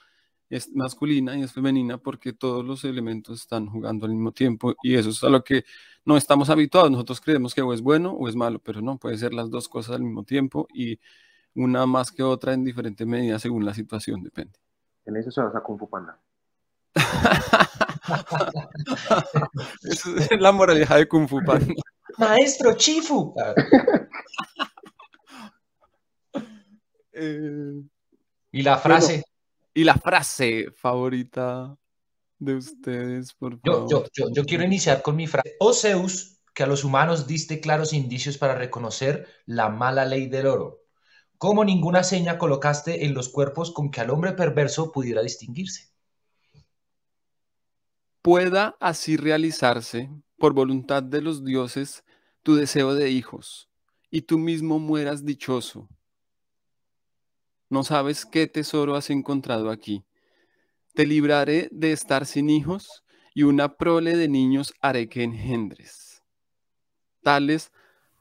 [0.50, 4.96] es masculina y es femenina, porque todos los elementos están jugando al mismo tiempo y
[4.96, 5.64] eso es a lo que
[6.04, 6.92] no estamos habituados.
[6.92, 9.70] Nosotros creemos que o es bueno o es malo, pero no, puede ser las dos
[9.70, 11.00] cosas al mismo tiempo y
[11.56, 14.60] una más que otra en diferente medida según la situación, depende.
[15.06, 16.20] En eso se basa Kung Fu Panda.
[19.84, 21.74] Es la moraleja de Kung Fu Panda.
[22.18, 23.34] Maestro Chifu.
[27.14, 27.82] Eh,
[28.52, 29.24] Y la frase,
[29.74, 31.76] y la frase favorita
[32.40, 33.90] de ustedes, por yo, favor.
[33.90, 35.56] yo, yo, yo quiero iniciar con mi frase.
[35.60, 40.48] Oh Zeus, que a los humanos diste claros indicios para reconocer la mala ley del
[40.48, 40.82] oro.
[41.38, 45.93] Como ninguna seña colocaste en los cuerpos con que al hombre perverso pudiera distinguirse.
[48.24, 50.10] Pueda así realizarse
[50.40, 52.06] por voluntad de los dioses
[52.42, 53.70] tu deseo de hijos,
[54.10, 55.90] y tú mismo mueras dichoso.
[57.70, 60.06] No sabes qué tesoro has encontrado aquí.
[60.94, 63.04] Te libraré de estar sin hijos,
[63.36, 66.24] y una prole de niños haré que engendres.
[67.24, 67.74] Tales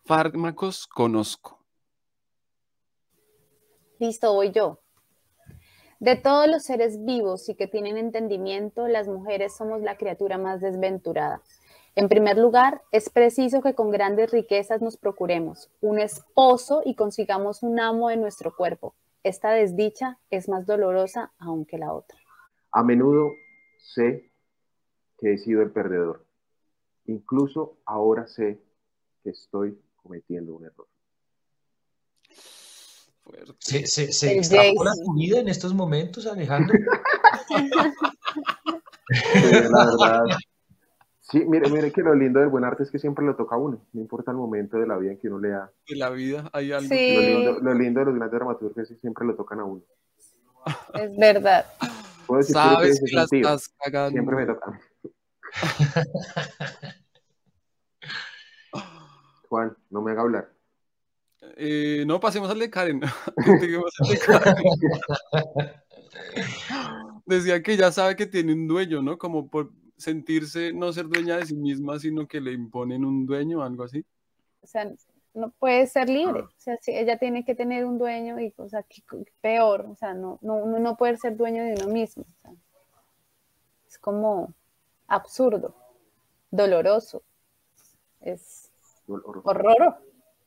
[0.05, 1.64] fármacos conozco.
[4.00, 4.82] Listo, voy yo.
[6.03, 10.61] De todos los seres vivos y que tienen entendimiento, las mujeres somos la criatura más
[10.61, 11.42] desventurada.
[11.94, 17.62] En primer lugar, es preciso que con grandes riquezas nos procuremos un esposo y consigamos
[17.62, 18.96] un amo de nuestro cuerpo.
[19.22, 22.18] Esta desdicha es más dolorosa aún que la otra.
[22.72, 23.30] A menudo
[23.78, 24.32] sé
[25.18, 26.26] que he sido el perdedor.
[27.07, 28.61] Incluso ahora sé
[29.22, 30.88] que estoy cometiendo un error.
[33.25, 33.53] Fuerte.
[33.61, 36.77] ¿Se, se, se extrapola tu vida en estos momentos, Alejandro?
[39.70, 40.25] La verdad.
[41.20, 43.59] Sí, mire, mire que lo lindo del buen arte es que siempre lo toca a
[43.59, 45.70] uno, no importa el momento de la vida en que uno lea.
[45.89, 46.89] De la vida hay algo.
[46.89, 46.95] Sí.
[46.95, 49.64] que- Lo lindo, lo lindo de los grandes dramaturgos es que siempre lo tocan a
[49.64, 49.83] uno.
[50.95, 51.64] Es verdad.
[52.27, 53.55] Puedo decir Sabes que que la sentido.
[53.55, 54.11] estás cagando.
[54.11, 54.81] Siempre me toca.
[59.49, 60.49] Juan, no me haga hablar.
[61.57, 63.00] Eh, no, pasemos al de Karen.
[67.26, 69.18] Decía que ya sabe que tiene un dueño, ¿no?
[69.18, 73.61] Como por sentirse no ser dueña de sí misma, sino que le imponen un dueño
[73.61, 74.05] o algo así.
[74.61, 74.90] O sea,
[75.34, 76.40] no puede ser libre.
[76.40, 79.03] O sea, sí, ella tiene que tener un dueño y, o sea, qué
[79.40, 79.86] peor.
[79.88, 82.24] O sea, no, no, uno no puede ser dueño de uno mismo.
[82.24, 82.50] o sea,
[83.88, 84.53] es como
[85.07, 85.74] absurdo,
[86.50, 87.22] doloroso.
[88.20, 88.70] Es
[89.07, 90.03] horror.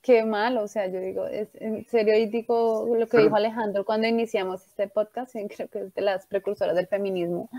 [0.06, 3.84] Qué malo, o sea, yo digo, es en serio y digo lo que dijo Alejandro
[3.86, 7.50] cuando iniciamos este podcast, sí, creo que es de las precursoras del feminismo.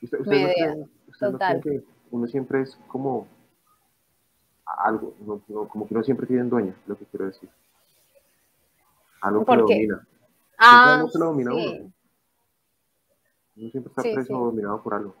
[0.00, 1.60] Usted, usted no cree, usted total.
[1.60, 1.80] que
[2.12, 3.26] uno siempre es como
[4.64, 7.48] algo, no- no, como que uno siempre tiene un dueño, lo que quiero decir.
[9.20, 9.74] Algo que ¿Por lo qué?
[9.74, 10.06] domina.
[10.58, 11.56] Ah, algo que lo domina sí.
[11.80, 11.92] uno.
[13.56, 14.32] Uno siempre está Sí, preso sí.
[14.32, 15.16] o dominado por algo.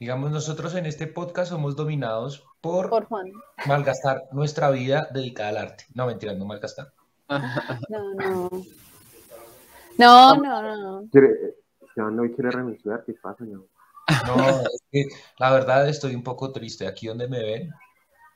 [0.00, 3.30] Digamos, nosotros en este podcast somos dominados por, Por Juan.
[3.66, 5.84] malgastar nuestra vida dedicada al arte.
[5.94, 6.94] No, mentira, no malgastar.
[7.28, 8.50] No, no.
[9.98, 11.08] No, no, no.
[11.12, 11.28] Quiere,
[11.86, 13.44] Esteban hoy quiere renunciar, ¿qué pasa?
[13.44, 13.66] No?
[14.26, 15.04] No, es que
[15.38, 16.86] la verdad estoy un poco triste.
[16.88, 17.70] Aquí donde me ven,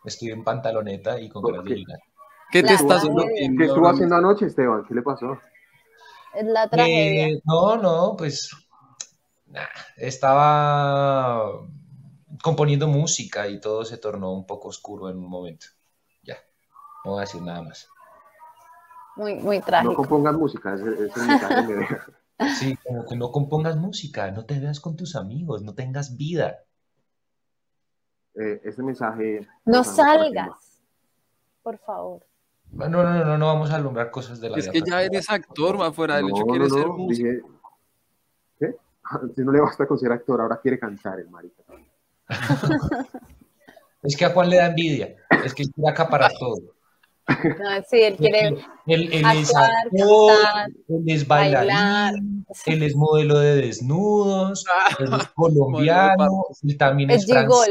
[0.05, 1.81] estoy en pantaloneta y con ¿Por ganas de qué?
[1.81, 2.01] llorar.
[2.53, 4.85] ¿Qué te La estás metiendo ¿Qué estuvo haciendo anoche, Esteban?
[4.87, 5.39] ¿Qué le pasó?
[6.35, 7.29] Es la tragedia.
[7.29, 8.51] Eh, no, no, pues
[9.55, 11.61] nah, estaba
[12.43, 15.67] componiendo música y todo se tornó un poco oscuro en un momento.
[16.23, 16.37] Ya,
[17.05, 17.89] no voy a decir nada más.
[19.17, 19.95] Muy, muy No trágico.
[19.95, 22.07] compongas música, ese, ese es el mensaje que me deja.
[22.59, 26.65] Sí, como que no compongas música, no te veas con tus amigos, no tengas vida.
[28.35, 29.47] Eh, ese mensaje.
[29.65, 30.83] No salgas,
[31.63, 32.27] por favor.
[32.73, 35.01] No, no, no, no, no vamos a alumbrar cosas de la Es vida que ya
[35.03, 37.29] eres actor, afuera del No, hecho no, quieres ser no, músico.
[37.29, 37.43] dije-
[39.37, 41.63] Si no le basta con ser actor, ahora quiere cantar el marica.
[44.05, 45.17] Es que a Juan le da envidia.
[45.43, 46.75] Es que quiere acaparar todo.
[47.27, 48.49] No, sí, él quiere
[48.87, 52.15] Él, él es actuar, actor, cantar, él es bailar.
[52.67, 54.67] él es modelo de desnudos,
[54.99, 57.67] él es colombiano, él también es es francés.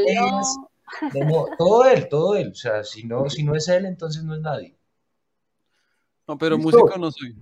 [1.12, 1.46] gigolo.
[1.56, 2.50] Todo él, todo él.
[2.50, 4.76] O sea, si no, si no es él, entonces no es nadie.
[6.28, 6.80] No, pero ¿Listo?
[6.80, 7.36] músico no soy.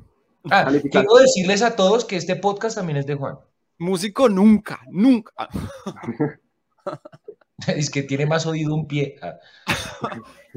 [0.50, 3.38] Ah, quiero decirles a todos que este podcast también es de Juan.
[3.86, 5.34] Músico nunca, nunca.
[7.68, 9.18] Es que tiene más oído un pie.
[9.22, 9.38] Ah,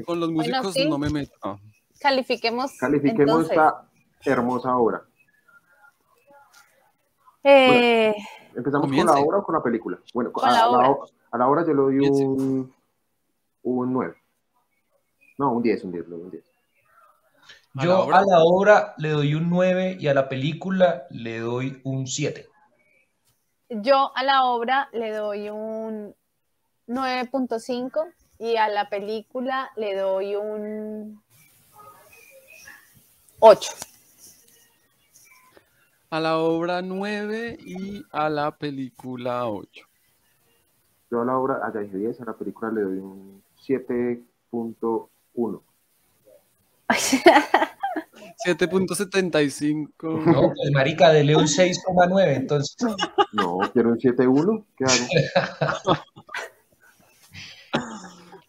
[0.05, 0.87] Con los Bueno, músicos sí.
[0.89, 1.59] no me meto.
[1.99, 2.71] Califiquemos.
[2.79, 3.51] Califiquemos entonces.
[3.51, 3.87] esta
[4.31, 5.03] hermosa obra.
[7.43, 8.13] Eh,
[8.55, 9.05] ¿Empezamos Comience.
[9.07, 9.99] con la obra o con la película?
[10.13, 10.89] Bueno, Con a, la obra.
[10.89, 12.25] o- a la obra yo le doy Comience.
[12.25, 12.73] un,
[13.63, 14.15] un 9.
[15.37, 16.43] No, un 10, un 10, le doy un 10.
[16.43, 18.17] ¿A la Yo obra?
[18.17, 22.47] a la obra le doy un 9 y a la película le doy un 7.
[23.69, 26.15] Yo a la obra le doy un
[26.87, 31.21] 9.5 y a la película le doy un
[33.39, 33.71] 8.
[36.11, 39.87] A la obra 9 y a la película 8.
[41.11, 45.61] Yo a la obra, allá dije 10, a la película le doy un 7.1.
[48.45, 49.89] 7.75.
[50.25, 52.35] No, pues, marica, dele un 6,9.
[52.35, 52.75] Entonces,
[53.33, 54.65] No, quiero un 7.1.
[54.77, 55.97] ¿Qué hago?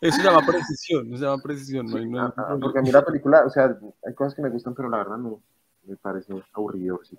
[0.01, 1.87] Eso se llama precisión, eso se llama precisión.
[1.87, 3.77] No hay, no hay- Ah, Porque a mí la película, o sea,
[4.07, 5.41] hay cosas que me gustan, pero la verdad no.
[5.85, 7.01] Me parece aburrido.
[7.09, 7.17] Sí.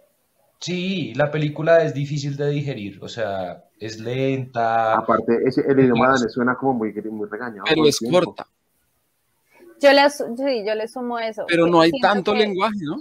[0.59, 2.99] sí, la película es difícil de digerir.
[3.01, 4.95] O sea, es lenta.
[4.97, 7.63] Aparte, ese, el idioma le suena como muy, muy regañado.
[7.67, 8.19] pero el es tiempo.
[8.25, 8.47] corta.
[9.80, 11.45] Yo le, sí, yo le sumo eso.
[11.47, 12.97] Pero no hay tanto que lenguaje, ¿no?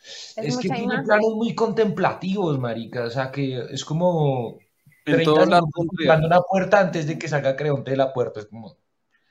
[0.00, 1.04] Es, Es que tiene imagen.
[1.06, 3.04] planos muy contemplativos, marica.
[3.04, 4.58] O sea, que es como
[5.04, 5.66] En 30 todo, Lars
[5.96, 8.40] Trier, una puerta antes de que salga Creonte de la puerta.
[8.40, 8.76] Es como,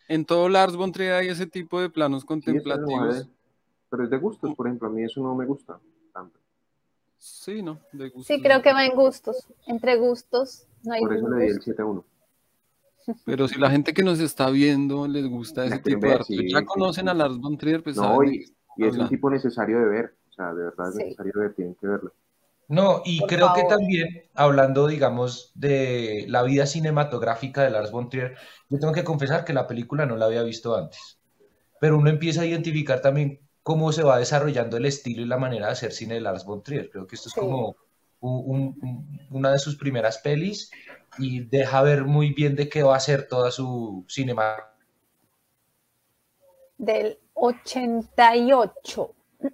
[0.07, 3.15] en todo Lars von Trier hay ese tipo de planos contemplativos.
[3.15, 3.27] de-
[3.89, 4.89] pero es de gustos, por ejemplo.
[4.89, 5.79] A mí eso no me gusta
[6.13, 6.37] tanto.
[7.17, 7.79] Sí, ¿no?
[7.93, 8.11] De.
[8.23, 9.47] Sí, creo que va en gustos.
[9.65, 11.83] Entre gustos no hay Por eso le di el disgusto.
[11.83, 12.03] 7.1.
[13.26, 16.26] Pero si la gente que nos está viendo les gusta ese La tipo de arte,
[16.26, 17.10] sí, ya sí, conocen sí.
[17.10, 18.38] a Lars von Trier, pues No, saben y,
[18.78, 20.16] y es un tipo necesario de ver.
[20.30, 21.03] O sea, de verdad es Sí.
[21.03, 22.14] necesario de ver, tienen que verlo.
[22.70, 23.78] No, y Por creo que favor.
[23.78, 28.36] también, hablando, digamos, de la vida cinematográfica de Lars von Trier,
[28.70, 31.20] yo tengo que confesar que la película no la había visto antes.
[31.80, 35.68] Pero uno empieza a identificar también cómo se va desarrollando el estilo y la manera
[35.68, 36.89] de hacer cine de Lars von Trier.
[36.89, 37.39] Creo que esto es Sí.
[37.39, 37.76] como
[38.20, 40.70] un- un- una de sus primeras pelis
[41.18, 44.55] y deja ver muy bien de qué va a ser toda su cinema.
[46.78, 49.15] Del 88.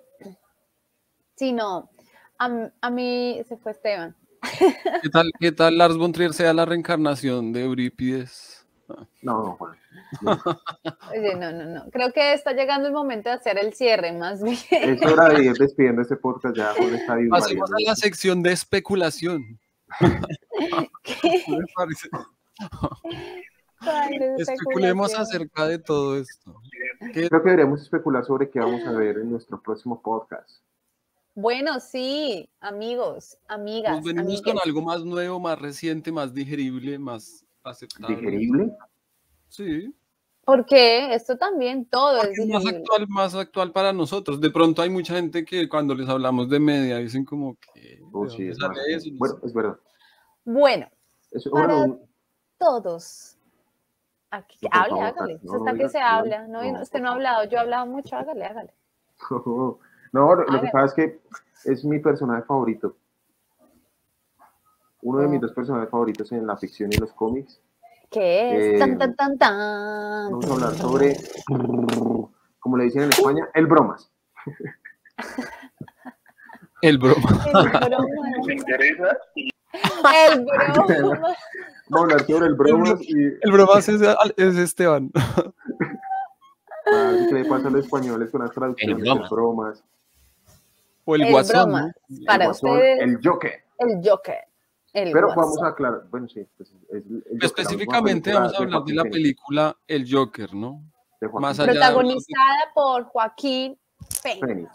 [1.35, 1.89] Sí, no.
[2.37, 4.15] A, a mí se fue Esteban.
[5.01, 8.65] ¿Qué tal, ¿Qué tal Lars von Trier sea la reencarnación de Eurípides?
[8.87, 9.77] No, no, Juan.
[11.11, 11.89] Oye, no, no, no.
[11.91, 14.57] Creo que está llegando el momento de hacer el cierre, más bien.
[14.69, 16.73] Es hora de ir despidiendo este podcast ya
[17.29, 19.59] Pasemos a la sección de especulación.
[23.79, 26.55] Parece- Especulemos acerca de todo esto.
[27.13, 30.61] ¿Qué- Creo que deberíamos especular sobre qué vamos a ver en nuestro próximo podcast.
[31.35, 33.95] Bueno, sí, amigos, amigas.
[33.97, 38.15] Nos venimos con algo más nuevo, más reciente, más digerible, más aceptable.
[38.15, 38.71] ¿Digerible?
[39.49, 39.93] Sí,
[40.45, 41.13] ¿Por qué?
[41.13, 44.41] Esto también, todo es porque es más actual, más actual para nosotros.
[44.41, 48.25] De pronto hay mucha gente que cuando les hablamos de media dicen como que Oh,
[48.25, 49.09] ¿de sí, dónde es sale eso?
[49.17, 49.79] Bueno, es verdad.
[50.43, 50.87] Bueno,
[51.51, 51.87] Para-
[52.57, 53.37] todos.
[54.31, 55.39] Aquí, No, hable, favor, hágale.
[55.43, 56.47] no, está que se no, habla.
[56.47, 58.73] No, no, usted no ha hablado, yo he hablado mucho, hágale, hágale.
[60.11, 61.21] no, lo, que pasa es que
[61.71, 62.97] es mi personaje favorito.
[65.01, 65.41] Uno de mis Oh.
[65.47, 67.61] dos personajes favoritos en la ficción y los cómics.
[68.13, 68.75] ¿Qué es?
[68.75, 70.31] Eh, tan, tan, tan, tan.
[70.31, 71.17] Vamos a hablar sobre,
[72.59, 74.09] como le dicen en España, el bromas.
[76.81, 77.45] El broma.
[77.45, 77.79] El broma.
[80.27, 81.35] El broma.
[81.89, 85.09] Vamos a hablar sobre el bromas y El broma es, es Esteban.
[85.15, 89.29] a ver qué le pasa a los españoles con las traducciones de broma.
[89.29, 89.83] bromas.
[91.05, 91.63] O el, El guasón.
[91.69, 91.81] broma.
[91.83, 91.87] ¿no?
[92.17, 93.63] El Para Guasón, ustedes, El Joker.
[93.79, 94.37] el Joker.
[94.93, 95.43] El Pero guasón.
[95.43, 99.03] vamos a aclarar, bueno, sí, pues es el Joker, Específicamente vamos a hablar de la
[99.03, 100.83] película El Joker, ¿no?
[101.39, 103.79] Más allá de- Protagonizada por Joaquín
[104.21, 104.69] Phoenix.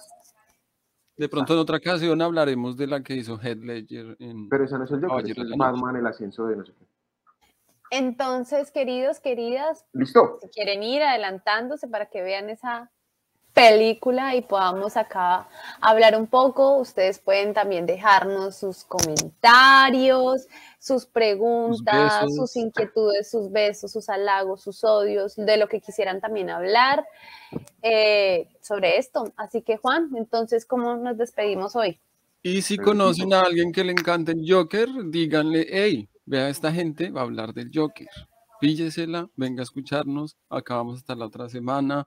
[1.16, 4.48] De pronto en otra ocasión hablaremos de la que hizo Head Ledger en...
[4.48, 5.56] Pero ese no es el Joker, es.
[5.56, 6.86] Batman, el ascenso de no sé qué.
[7.90, 10.38] Entonces, queridos, queridas, ¿Listo?
[10.42, 12.90] si quieren ir adelantándose para que vean esa
[13.58, 15.48] película y podamos acá
[15.80, 16.76] hablar un poco.
[16.76, 20.46] Ustedes pueden también dejarnos sus comentarios,
[20.78, 22.36] sus preguntas, besos.
[22.36, 27.04] sus inquietudes, sus besos, sus halagos, sus odios, de lo que quisieran también hablar
[27.82, 29.32] eh, sobre esto.
[29.36, 31.98] Así que Juan, entonces, ¿cómo nos despedimos hoy?
[32.44, 37.10] Y si conocen a alguien que le encante el Joker, díganle, hey, vea esta gente,
[37.10, 38.06] va a hablar del Joker.
[38.60, 42.06] Píllesela, venga a escucharnos, acá vamos a estar la otra semana.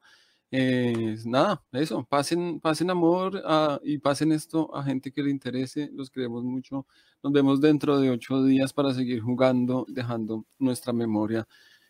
[0.54, 5.90] Eh, nada, eso, pasen, pasen amor ah, y pasen esto a gente que le interese,
[5.94, 6.86] los queremos mucho.
[7.24, 11.48] Nos vemos dentro de ocho días para seguir jugando, dejando nuestra memoria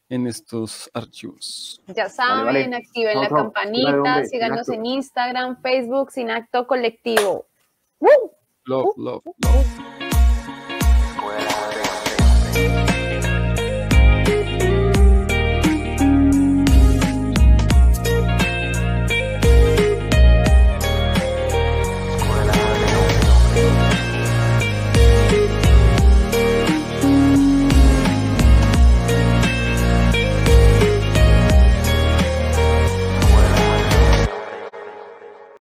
[0.09, 1.81] en estos archivos.
[1.87, 2.75] Ya saben, vale.
[2.75, 3.37] activen Chao, la chao.
[3.37, 4.85] campanita, Hombre, síganos en.
[4.85, 7.47] Instagram, Facebook, Sin Acto Colectivo.
[7.99, 8.07] ¡Uh!
[8.65, 10.00] Love, love, love.